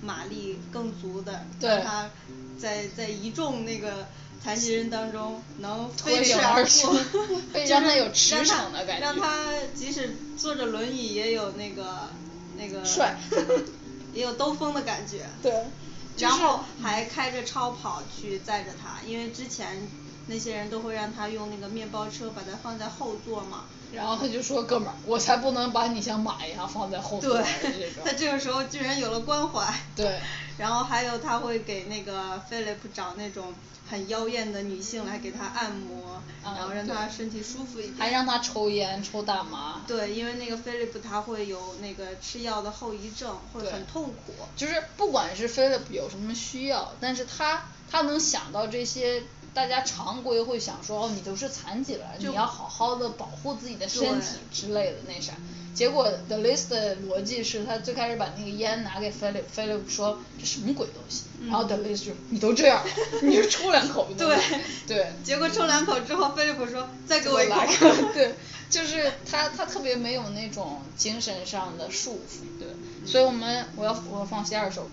[0.00, 2.10] 马力更足的，让他
[2.58, 4.06] 在在一众那个
[4.42, 6.94] 残疾人当中能飞驰而过，
[7.52, 12.08] 就是让他有驰让他骋的感觉让他即使坐着轮椅也有那个
[12.56, 13.16] 那个帅
[14.14, 15.26] 也有兜风的感觉。
[16.18, 19.90] 然后还开着超跑去载着他，因为之前
[20.26, 23.64] 那些人都会让他用那个面包车把他放在后座嘛。
[23.90, 29.72] 然后他就说：“哥们儿，我才不能把你像马一样放在后座对他这个时候居然有了关怀。
[29.94, 30.20] 对。
[30.58, 33.52] 然后还有他会给那个菲利普找那种
[33.90, 37.96] 很妖艳的女性来给他按摩，啊然后让他身体舒服一点。
[37.98, 39.82] 还让他抽烟抽大麻。
[39.86, 44.32] 对，因为那个菲利普他会有那个吃药的后遗症，会很痛苦。
[44.56, 55.34] 就是不管是 Philip 有什么需要，但是他他能想到这些，大家常规会想说，哦，你都是残疾了，你要好好的保护自己的身体之类的那啥。
[55.74, 62.82] 结果 The List 的逻辑是他最开始把那个烟拿给 Philip，Philip 说这什么鬼东西，然后 The List 就你都这样，
[63.22, 64.08] 你就抽两口。
[64.16, 64.38] 对
[64.86, 65.12] 对。
[65.24, 67.56] 结果抽两口之后，Philip 说再给我一口。
[68.14, 68.34] 对，
[68.70, 72.68] 就是他他特别没有那种精神上的束缚，对。
[73.04, 74.88] 所以我们我要我要放第二首，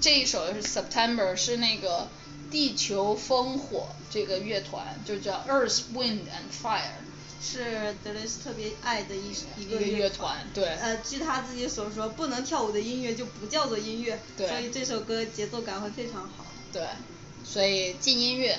[0.00, 2.08] 这一首是 September 是那个
[2.50, 7.00] 地球烽火这个乐团，就叫 Earth Wind and Fire。
[7.40, 10.64] 是德雷斯特别爱的一一个乐团，对。
[10.64, 14.48] 呃，据他自己所说，不能跳舞的音乐就不叫做音乐，对。
[14.48, 16.46] 所以这首歌节奏感会非常好。
[16.72, 16.86] 对，
[17.44, 18.58] 所以进音乐。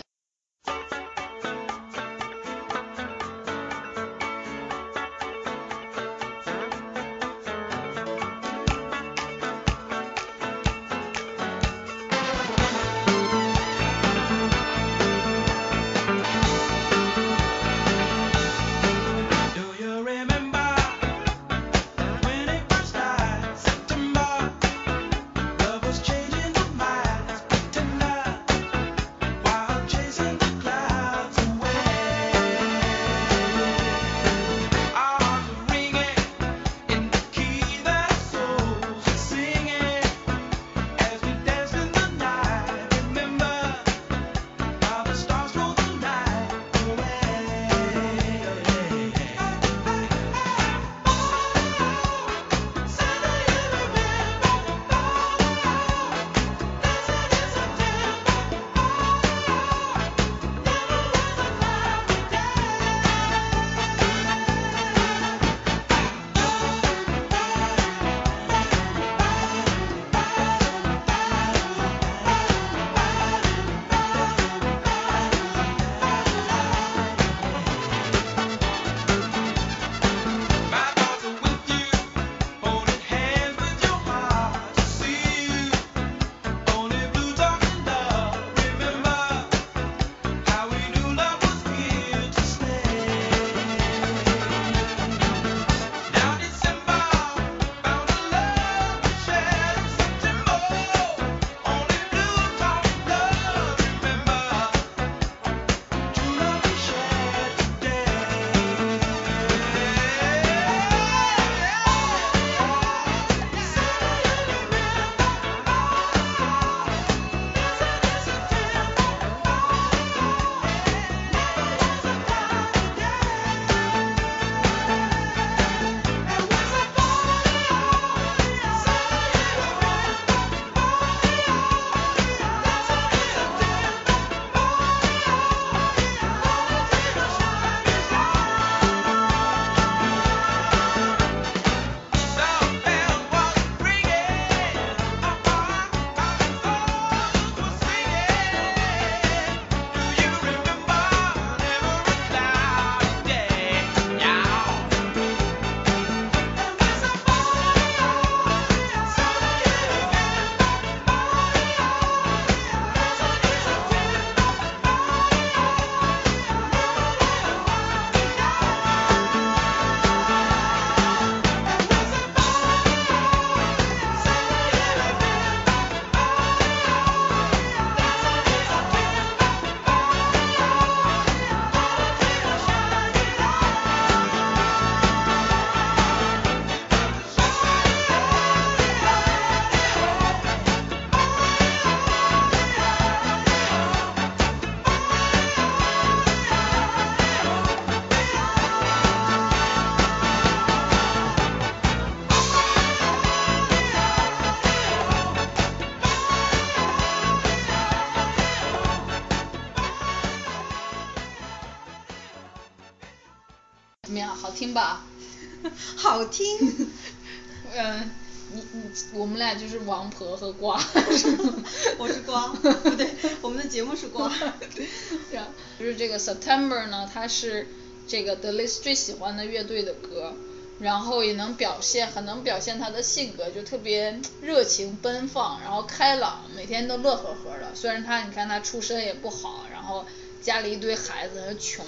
[219.47, 220.75] 俩就是王婆和瓜，
[221.97, 222.47] 我是瓜，
[222.83, 223.09] 不对，
[223.41, 224.29] 我们的节目是瓜。
[224.75, 225.47] 对啊，
[225.79, 227.67] 就是这个 September 呢，它是
[228.07, 230.33] 这个 The List 最喜欢的乐队的歌，
[230.79, 237.73] 然后也能表现，很能表现他的性格，就特别热情奔放，然后开朗，每天都乐呵呵的。
[237.73, 240.05] 虽然他你看他出身也不好，然后
[240.41, 241.85] 家里一堆孩子，穷，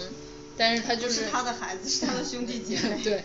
[0.56, 3.02] 但是他就是他的孩子，是他的兄弟姐妹。
[3.04, 3.24] 对。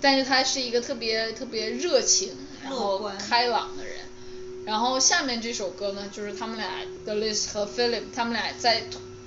[0.00, 3.94] 但是他是一个特别特别热情，然后开朗的人。
[4.66, 6.68] 然后下面这首歌呢，就是他们俩
[7.04, 8.84] The List 和 Philip，他们俩在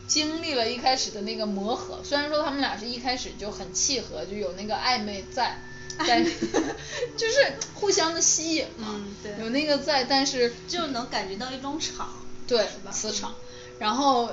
[0.08, 2.00] 经历了一开始的那个磨合。
[2.04, 5.60] 虽然说他们俩是一开始就很契合，就有那个暧昧在，
[6.08, 6.24] 在
[7.16, 12.10] 就是互相的吸引嘛，嗯对有那个在，但是就能感觉到一种场，
[12.48, 12.68] 对？
[12.92, 13.36] 磁场，
[13.78, 14.32] 然后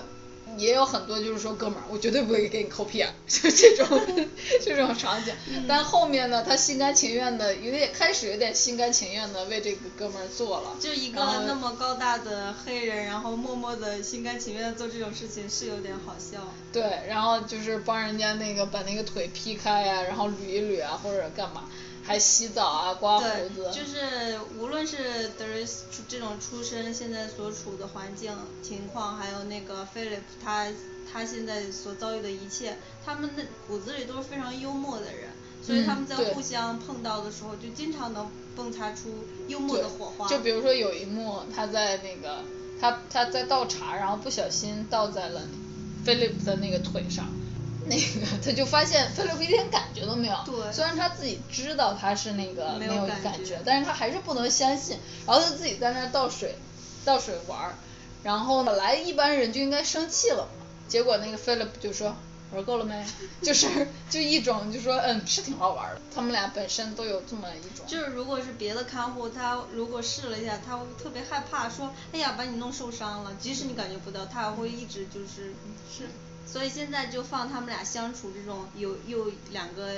[0.56, 4.00] 也有很多就是说哥们儿，我绝对不会给你抠屁眼儿， 就这种
[4.64, 5.34] 这种场景。
[5.48, 10.76] 嗯但后面呢，他心甘情愿的，有点开始有点心甘情愿的为这个哥们儿做了。
[10.78, 16.52] 就一个那么高大的黑人，然后默默的心甘情愿地做这种事情，是有点好笑。
[16.72, 21.64] 对，然后就是帮人家那个把那个腿劈开呀、然后捋一捋啊，或者干嘛，
[22.06, 23.70] 还洗澡啊，刮胡对，子。
[23.72, 30.68] 就是无论是德瑞斯这种出身，现在所处的环境情况，还有那个菲利普他
[31.10, 35.30] 他现在所遭遇的一切，他们的骨子里都是非常幽默的人，
[35.62, 40.28] 所以他们在互相碰到的时候，就经常能迸擦出幽默的火花。
[40.28, 42.42] 就比如说有一幕，他在那个
[42.80, 45.42] 他他在倒茶，然后不小心倒在了
[46.04, 47.26] 菲利普的那个腿上，
[47.88, 50.36] 那个他就发现菲利普一点感觉都没有。
[50.46, 56.56] 对虽然他自己知道他是那个没有有感觉觉，但是他还是不能相信，然后他自己在那儿倒水
[57.04, 57.74] 倒水玩儿，
[58.22, 62.14] 然后本来一般人就应该生气了嘛，结果那个菲利普就说。
[62.52, 63.04] 玩够了没？
[63.42, 63.66] 就是
[64.08, 67.84] 就一种就说嗯是挺好玩的，他们俩本身都有这么一种。
[67.84, 75.52] 就是如果是别的看护，他如果试了一下，他会特别害怕，说哎呀把你弄受伤了，即使你感觉不到，他还会一直就是
[75.90, 76.08] 是。
[76.46, 79.96] 所以现在就放他们俩相处这种有又两个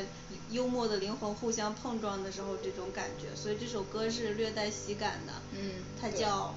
[0.51, 5.33] 幽默的灵魂互相碰撞的时候这种感觉，所以这首歌是略带喜感的。
[5.53, 6.55] 嗯它叫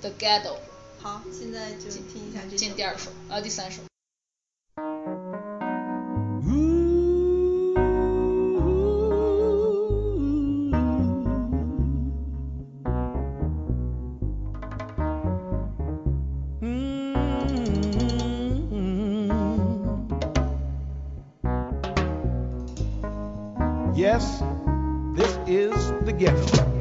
[0.00, 0.56] The Ghetto。
[0.98, 2.56] 好，现在就听一下这首。
[2.56, 3.82] 进第二首，呃，第三首。
[23.96, 24.42] Yes,
[25.14, 25.72] this is
[26.04, 26.75] the ghetto.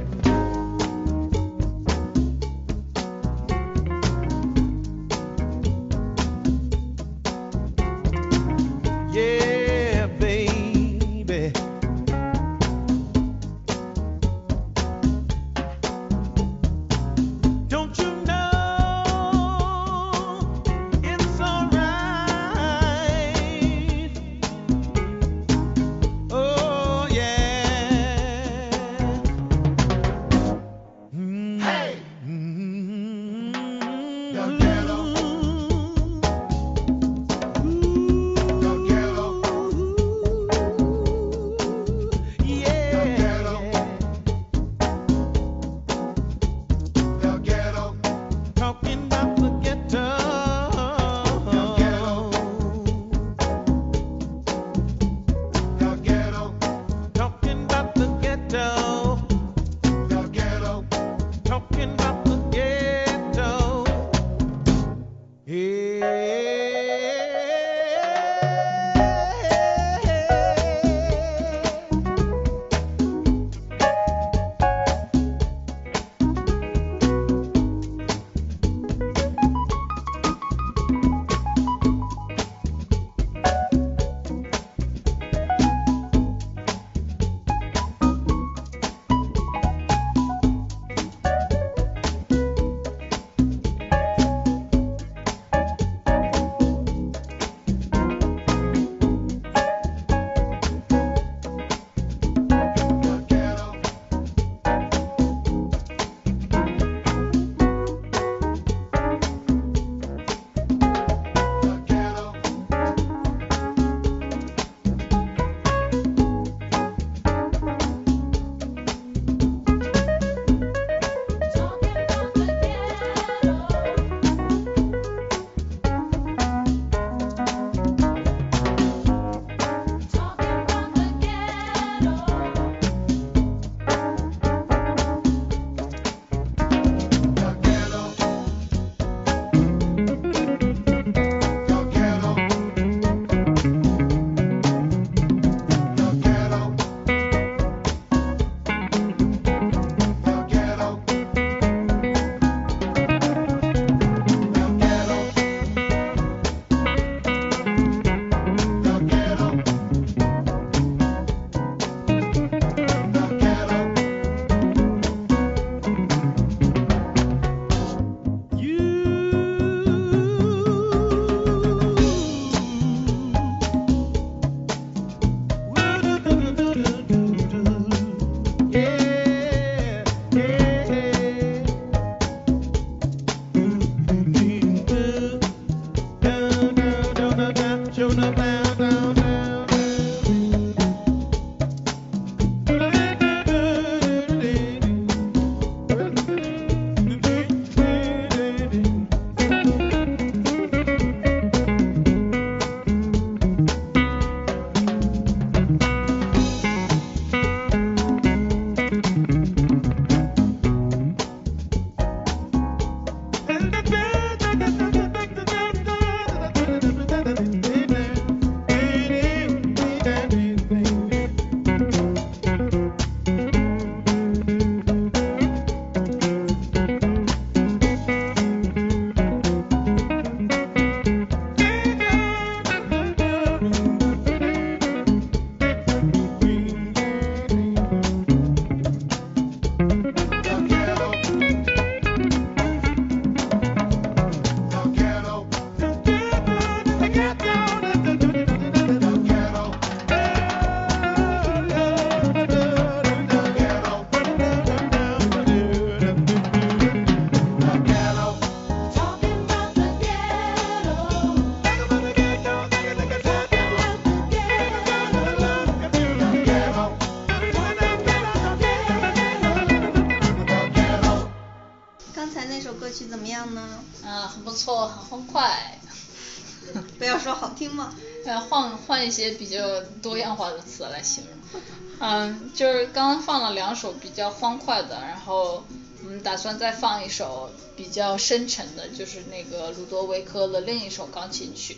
[279.15, 281.61] 些比较多样化的词来形容。
[281.99, 285.63] 嗯，就是刚刚放了两首比较欢快的，然后
[286.03, 291.77] 我们打算再放一首比较深沉的，就是那个鲁多维科的另一首钢琴曲。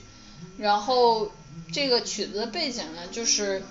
[0.57, 1.31] 然后
[1.71, 3.61] 这个曲子的背景呢，就是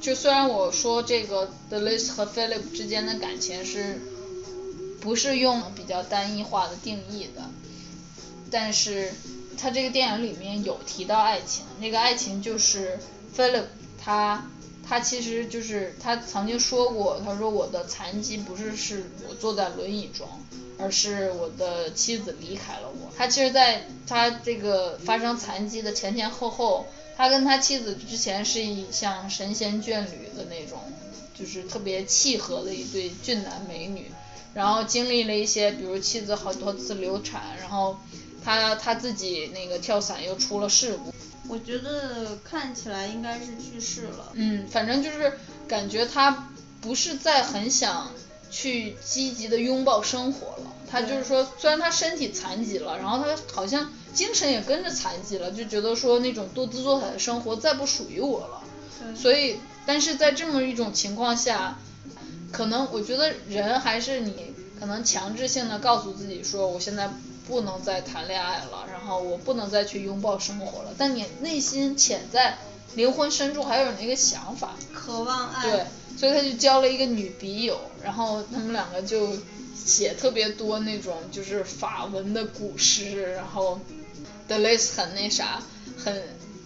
[0.00, 4.00] 就虽然我说这个 d e l i s 和 Philip 之间的感情是
[5.00, 7.42] 不是用比较单一化的定义的，
[8.50, 9.12] 但是
[9.56, 12.98] 他这个电影里面有提到爱情，那个爱情就是
[13.36, 13.64] Philip
[14.02, 14.50] 他
[14.86, 20.28] 他其实就是他曾经说过，他说我的残疾不是是我坐在轮椅中，
[20.78, 23.10] 而是我的妻子离开了我。
[23.16, 26.86] 他其实在他这个发生残疾的前前后后，
[27.16, 30.78] 他跟他妻子之前是一像神仙眷侣的那种，
[31.34, 34.10] 就是特别契合的一对俊男美女。
[34.52, 37.98] 然后经历了一些，比如妻子好多次流产，然后
[38.44, 41.12] 他他自己那个跳伞又出了事故。
[41.48, 44.32] 我觉得看起来应该是去世了。
[44.34, 45.38] 嗯，反正就是
[45.68, 46.48] 感觉他
[46.80, 48.10] 不是在很想
[48.50, 50.72] 去积极的拥抱生活了。
[50.90, 58.60] 他就是说，虽然他身体残疾了，然后他好像精神也跟着残疾了，就觉得说那种多姿多彩的生活再不属于我了。
[59.00, 61.78] 对所以，但是在这么一种情况下，
[62.52, 67.10] 可能我觉得人还是你可能强制性的告诉自己说，我现在
[67.46, 70.94] 不能再谈恋爱了，然后我不能再去拥抱生活了。
[70.96, 72.56] 但你内心潜在
[72.94, 75.62] 灵魂深处还有那个想法，渴望爱。
[75.62, 75.86] 对，
[76.16, 79.36] 所以他就交了一个女笔友，然后他们两个就
[79.74, 83.80] 写特别多那种就是法文的古诗，然后
[84.48, 85.62] 的类似很那啥，
[85.98, 86.22] 很，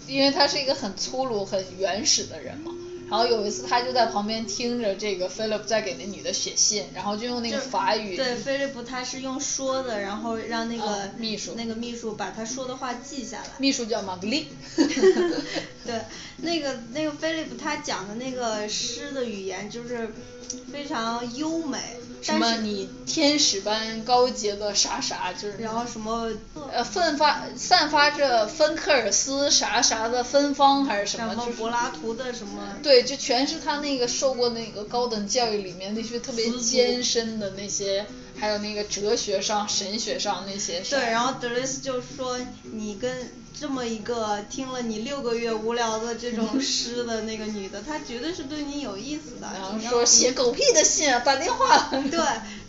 [0.07, 2.72] 因为他是一个很粗鲁、很原始的人嘛。
[3.11, 13.51] 然后有一次他就在旁边听着这个 Philip 在给那女的写信，然后就用那个法语，对，菲利普他是用说的，然后让那个、啊秘书那个秘书把他说的话记下来。
[13.59, 14.49] 秘书叫玛格丽。
[15.87, 16.03] 对，
[16.39, 20.11] 那个那个菲利普他讲的那个诗的语言就是
[20.71, 21.79] 非常优美，
[22.21, 26.31] 什么你天使般高洁的啥啥，就是然后什么
[26.73, 38.07] 呃奋发散发着芬克尔斯啥啥的芬芳还是什么，柏拉图的什么对，就全是他那个受过那个高等教育里面那些特别艰深的那些，
[38.37, 40.97] 还有那个哲学上、神学上那些啥。
[40.97, 42.39] 对，然后德雷斯就说
[42.73, 43.31] 你跟
[43.61, 49.49] 这么一个听了你六个月无聊的这种诗的那个女的，她绝对是对你有意思的。
[49.53, 51.91] 然后说写狗屁的信啊，打电话。
[52.11, 52.21] 对，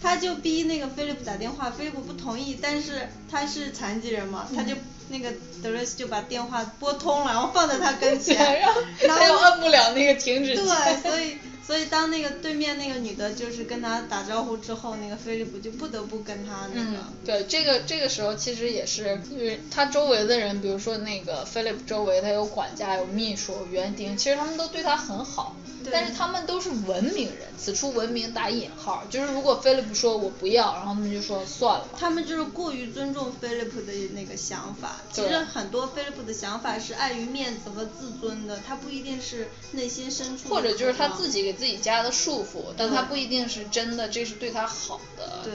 [0.01, 4.73] 她就逼那个菲利普打电话，菲利普不同意，但是他是残疾人嘛，他就
[5.09, 5.31] 那个
[5.61, 10.65] 德瑞斯就把电话拨通了，然后放在他跟，前，然后然他又后摁不了那个停止键。
[10.65, 11.37] 对，所以
[11.69, 25.55] 所以当那个对面那个女的就是跟他打招呼之后，那个菲利普就不得不跟他那嗯个。，对，这个这个时候其实也是，就是他周围的人，比如说那个菲利普周围，他有管家、有秘书、园丁，其实他们都对他很好，
[25.91, 31.97] 但是他们都是文明人，此处文明打引号，就是如果 Philip 说我不要，然后他们就说算了吧。
[31.99, 45.53] 他们就是过于尊重菲利普的那个想法，其实很多菲利普的想法是碍于面子和自尊的，他不一定是内心深处或者就是他自己给自己加的束缚，但他不一定是真的，这是对他好的，对。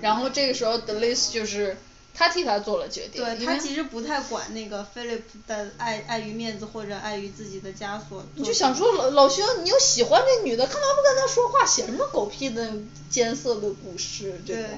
[0.00, 1.76] 然后这个时候 d e l i s 就是
[2.14, 8.22] 他替他做了决定，对他其实不太管那个菲利普的碍碍于面子或者碍于自己的枷锁。
[8.34, 11.64] 你就想说老老兄，你又喜欢这女的，干嘛不跟她说话？
[11.66, 12.70] 写什么狗屁的
[13.08, 14.70] 艰涩的古诗这种对。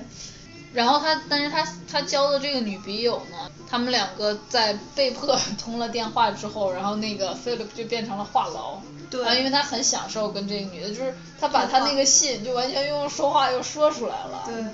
[0.72, 8.80] 然后他，但是他他交的这个女笔友呢，他们两个在被迫 通了电话之后，然后那个 Philip 就变成了话痨。
[9.08, 14.42] 对然后因为他很享受跟这个女的，就是他把他那个信就完全用说话又说出来了。
[14.46, 14.64] 对。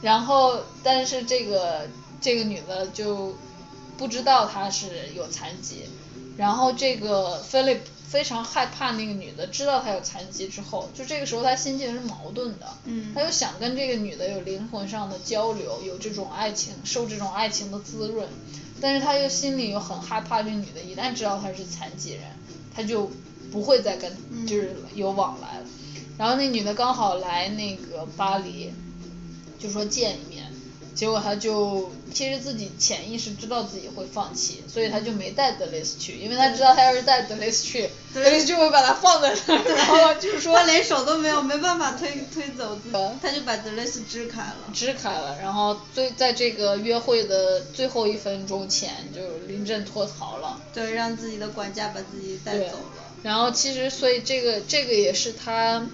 [0.00, 1.88] 然后，但是这个
[2.20, 3.34] 这个女的就
[3.96, 5.88] 不知道她是有残疾，
[6.36, 13.12] 然后这个 Philip 非常害怕那个女的知道她有残疾之后，就这个时候他心情是矛盾的，嗯。
[13.14, 18.28] 他又想跟这个女的有灵魂上的交流，有这种爱情，受这种爱情的滋润，
[18.80, 22.22] 但是他又心里又很害怕这女的一旦知道他是残疾人，
[22.74, 23.10] 他就
[23.50, 25.66] 不会再跟嗯就是有往来了。
[26.16, 28.72] 然后那女的刚好来那个巴黎，
[29.58, 30.52] 就说见一面，
[30.94, 44.56] 结果他就其实自己潜意识知道自己会放弃，所以他就没带德雷斯去，因为他知道他要是带德雷斯去，德雷斯就会把他放在那儿，然后就是 说他连手都没有，没办法推推走自己，他就把德雷斯支开了。
[44.74, 50.60] 支开了，然后最在这个约会的最后一分钟前就临阵脱逃了。
[50.74, 53.04] 对，让自己的管家把自己带走了。
[53.22, 55.84] 然后其实所以这个这个也是他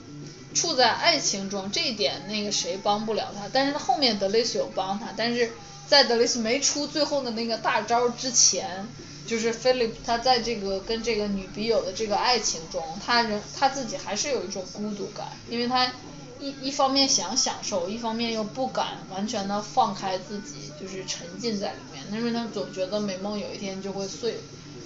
[0.55, 5.51] 处在爱情中这一点那个谁帮不了他，但是他后面德雷斯有帮他，但是
[5.87, 8.87] 在德雷斯没出最后的那个大招之前，
[9.27, 15.93] 就是菲利普他在这个跟这个女笔友的这个爱情中，他人他自己还是有一种孤独感，因为他
[16.41, 24.39] 一一方面想享受，一方面又不敢完全的放开自己，就是沉浸在里面，因为他总觉得美梦有一天就会碎。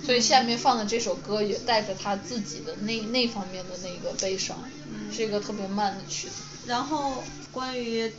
[0.05, 4.57] 所以下面放的这首歌也带着他自己的那那方面的那个悲伤，
[5.13, 6.35] 是一个特别慢的曲子。
[6.67, 7.23] 然后
[7.53, 8.11] 关于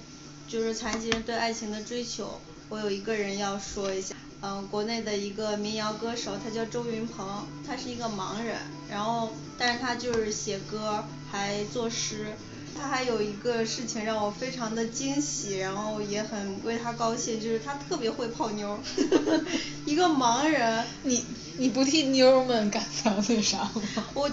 [0.47, 2.39] 就是残疾人对爱情的追求，
[2.69, 8.57] 我有一个人要说一下，嗯，国内的一个民谣歌手，他叫周云鹏，他是一个盲人，
[8.89, 12.33] 然后但是他就是写歌还作诗。
[12.81, 18.79] 他还有一个事情让我非常的惊喜，然后也很为他高兴，就是他特别会泡妞儿，
[19.85, 20.85] 一个盲人。
[21.03, 21.25] 你
[21.57, 23.57] 你不替妞们感到那啥
[23.95, 24.05] 吗？
[24.13, 24.31] 我，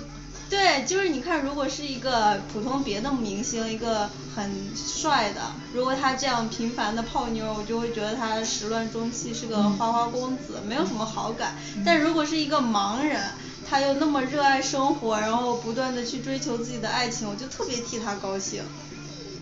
[0.48, 5.40] 对，就是你看，如果是一个普通别的明星，一个很帅的，
[5.72, 11.56] 如果他这样频繁的泡妞，我就会觉得他始乱终弃，是个花花公子，没有什么好感。
[11.84, 13.20] 但如果是一个盲人，
[13.68, 18.62] 他又那么热爱生活，然后不断的去追求自己的爱情，我就特别替他高兴。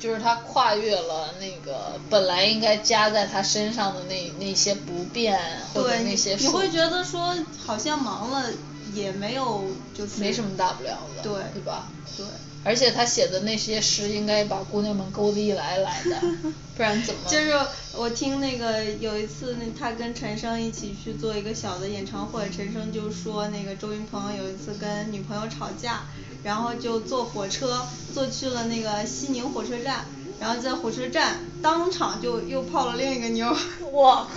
[0.00, 5.38] 就是他跨越了那个本来应该加在他身上的那那些不便
[5.72, 7.34] 或者对，那些你会觉得说
[7.64, 8.50] 好像忙了
[8.94, 11.88] 也没有就是没什么大不了的，对对吧？
[12.16, 12.24] 对。
[12.66, 16.18] 而且他写的那些诗应该把姑娘们勾得一来来的，
[16.74, 17.20] 不然怎么？
[17.28, 17.52] 就是
[17.94, 26.04] 我听那个有一次那他跟陈升一起去做一个小的演唱会，陈升就说那个周云鹏有一次跟女朋友吵架，
[26.42, 30.06] 然后就坐火车坐去了那个西宁火车站，
[30.40, 33.56] 然后在火车站当场就又泡了另一个妞儿。
[33.92, 34.30] 我靠，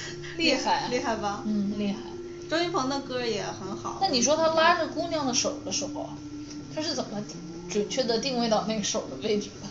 [0.38, 1.42] 厉害厉害吧？
[1.44, 1.98] 嗯，厉害。
[2.50, 3.98] 周云鹏的歌也很好。
[4.00, 6.10] 那你说他拉着姑娘的手的时候，
[6.74, 7.22] 他是怎么
[7.70, 9.68] 准确的定位到那个手的位置的？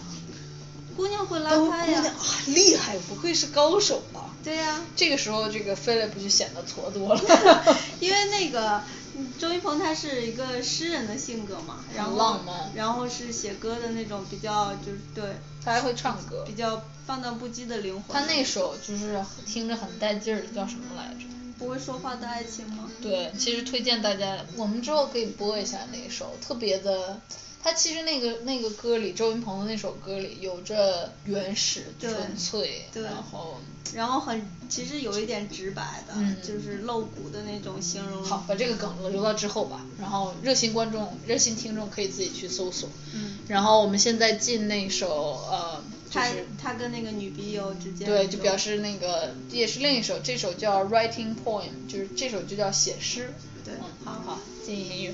[0.95, 2.01] 姑娘会拉他呀。
[2.01, 4.29] 姑娘啊，厉害，不愧是高手啊。
[4.43, 7.21] 对呀、这个时候，这个菲利普就显得挫多了。
[7.99, 8.81] 因为那个
[9.15, 15.23] 嗯周云鹏他是一个诗人的性格嘛，然后浪漫然后是写歌的那种比较就是对，
[15.63, 18.03] 他还会唱歌比较放荡不羁的灵魂。
[18.11, 21.25] 他那首就是听着很带劲叫什么来着？
[21.63, 22.91] 不会说话的爱情吗？
[23.01, 27.21] 对，其实推荐大家，我们之后可以播一下那一首，特别的。
[27.63, 33.61] 他其实那个那个歌里，周云鹏的那首歌里有着原始、纯粹，对然后
[33.93, 38.21] 然后很其实有一点直白的，嗯就是露骨的那种形容。
[38.21, 39.85] 好，把这个梗留到之后吧。
[39.97, 42.89] 然后热心观众、热心听众可以自己去搜索。
[43.13, 46.27] 嗯然后我们现在进那首呃，就他
[46.61, 53.33] 他跟那个女笔友之间对，就表示那个也是另一首，这首叫 Writing Poem，就是这首就叫写诗。
[53.65, 55.13] 对嗯，好好，进音乐。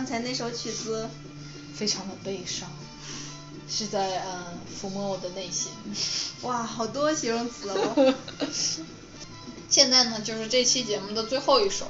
[0.00, 1.10] 刚才那首曲子，
[1.74, 2.66] 非常的悲伤，
[3.68, 5.70] 是在嗯抚摸我的内心。
[6.40, 8.14] 哇，好多形容词哦。
[9.68, 11.86] 现在呢，就是这期节目的最后一首，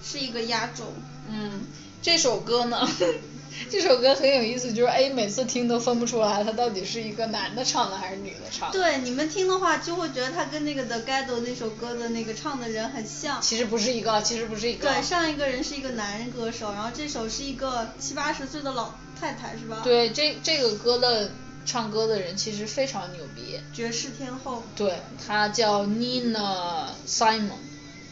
[0.00, 0.92] 是一个压轴。
[1.28, 1.62] 嗯，
[2.00, 2.88] 这首歌呢，
[3.68, 8.78] 这首歌很有意思，就是 A 每次听都分不出来，它到底是一个男的唱的还是女的唱的。
[8.78, 13.40] 对，你们听的话就会觉得它跟那个 The Ghetto 那首歌的那个唱的人很像。
[13.42, 14.88] 其实不是一个，其实不是一个。
[14.88, 19.80] 对，上一个人是一个男人歌手，然后这首是一个七八十岁的老太太，是吧？
[19.84, 21.30] 对，这这个歌的
[21.66, 23.60] 唱歌的人其实非常牛逼。
[23.74, 24.62] 绝世天后。
[24.74, 24.94] 对，
[25.26, 27.69] 她叫 Nina Simon。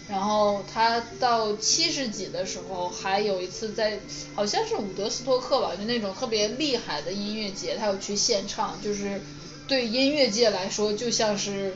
[0.08, 4.00] 然后他到七十几的时候，还有一次在
[4.34, 9.20] 好像是伍德斯托克吧，就那种特别厉害的音乐节，他有去献唱，就是
[9.66, 11.74] 对音乐界来说，就像是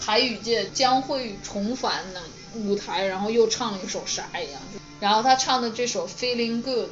[0.00, 2.22] 台语界将会重返的
[2.54, 4.62] 舞台，然后又唱了一首啥一样。
[5.00, 6.88] 然后他唱的这首 Feeling Good，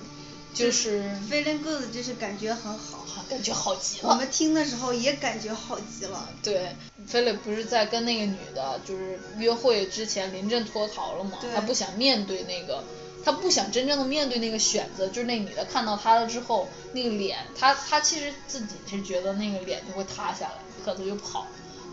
[0.53, 3.01] 就是 Feeling Good，就是感觉很好。
[3.28, 4.10] 感觉好极了。
[4.10, 6.28] 我们听的时候也感觉好极了。
[6.42, 6.74] 对，
[7.06, 11.38] 菲利不是在跟那个女的，就是约会之前临阵脱逃了吗？
[11.54, 12.82] 他不想面对那个，
[13.24, 20.54] 他不想真正的面对那个选择，就是那女的看到他了之后，那个脸，他他其实自己是觉得那个脸就会塌下来，
[20.84, 21.46] 可他就跑，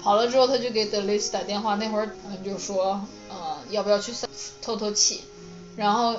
[0.03, 2.09] 跑了之后他就给德雷斯打电话，那会儿
[2.43, 4.13] 就说，呃，要不要去
[4.61, 5.23] 透透气，
[5.75, 6.15] 然后。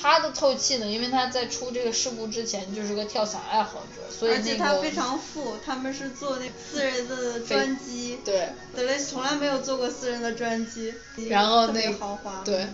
[0.00, 10.92] 他的透气呢，因为他在出这个事故之前就是个跳伞爱好者，所以而且他非常富，他们是坐那私人的专机，对，德雷斯从来没有坐过私人的专机，
[11.28, 12.66] 然后那豪华，对，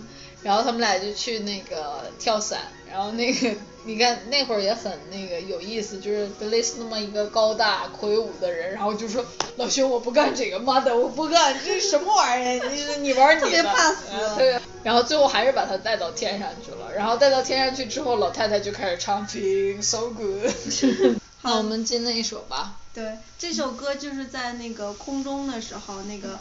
[0.43, 9.25] 然后他们俩就去那个跳伞，然后那个你看那会儿也很那个有意思，就是德雷斯那么一个高大魁梧的人，然后就说
[9.57, 12.69] 老兄我不干这个，妈的我不干，这什么玩意儿？
[12.69, 14.05] 你你玩你的，特别怕死，
[14.37, 14.59] 对。
[14.83, 20.51] 然后最后还是把他带到天上去了，然后带到天上去之后，老太太就开始唱 Feel So Good。
[21.39, 22.77] 好，我们进那一首吧。
[22.91, 26.39] 对，这首歌就是在那个空中的时候，那个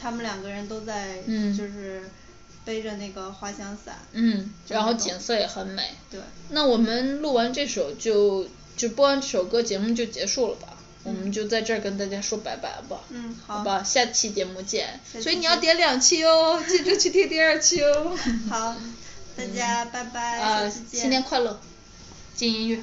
[0.00, 1.18] 他们两个人都在，
[1.56, 2.08] 就是
[2.64, 3.98] 背着那个滑翔伞。
[4.12, 5.94] 嗯，然后景色也很美。
[6.10, 6.20] 对。
[6.50, 8.46] 那我们录完这首就
[8.76, 10.76] 就播完这首歌，节目就结束了吧？
[11.02, 13.00] 我们就在这儿跟大家说拜拜吧。
[13.08, 13.64] 嗯，好。
[13.64, 15.00] 吧，下期节目见。
[15.20, 18.14] 所以你要点两期哦，记住去听第二期哦。
[18.50, 18.76] 好，
[19.36, 21.00] 大家拜拜，下期见。
[21.00, 21.58] 新年快乐，
[22.34, 22.82] 进音乐。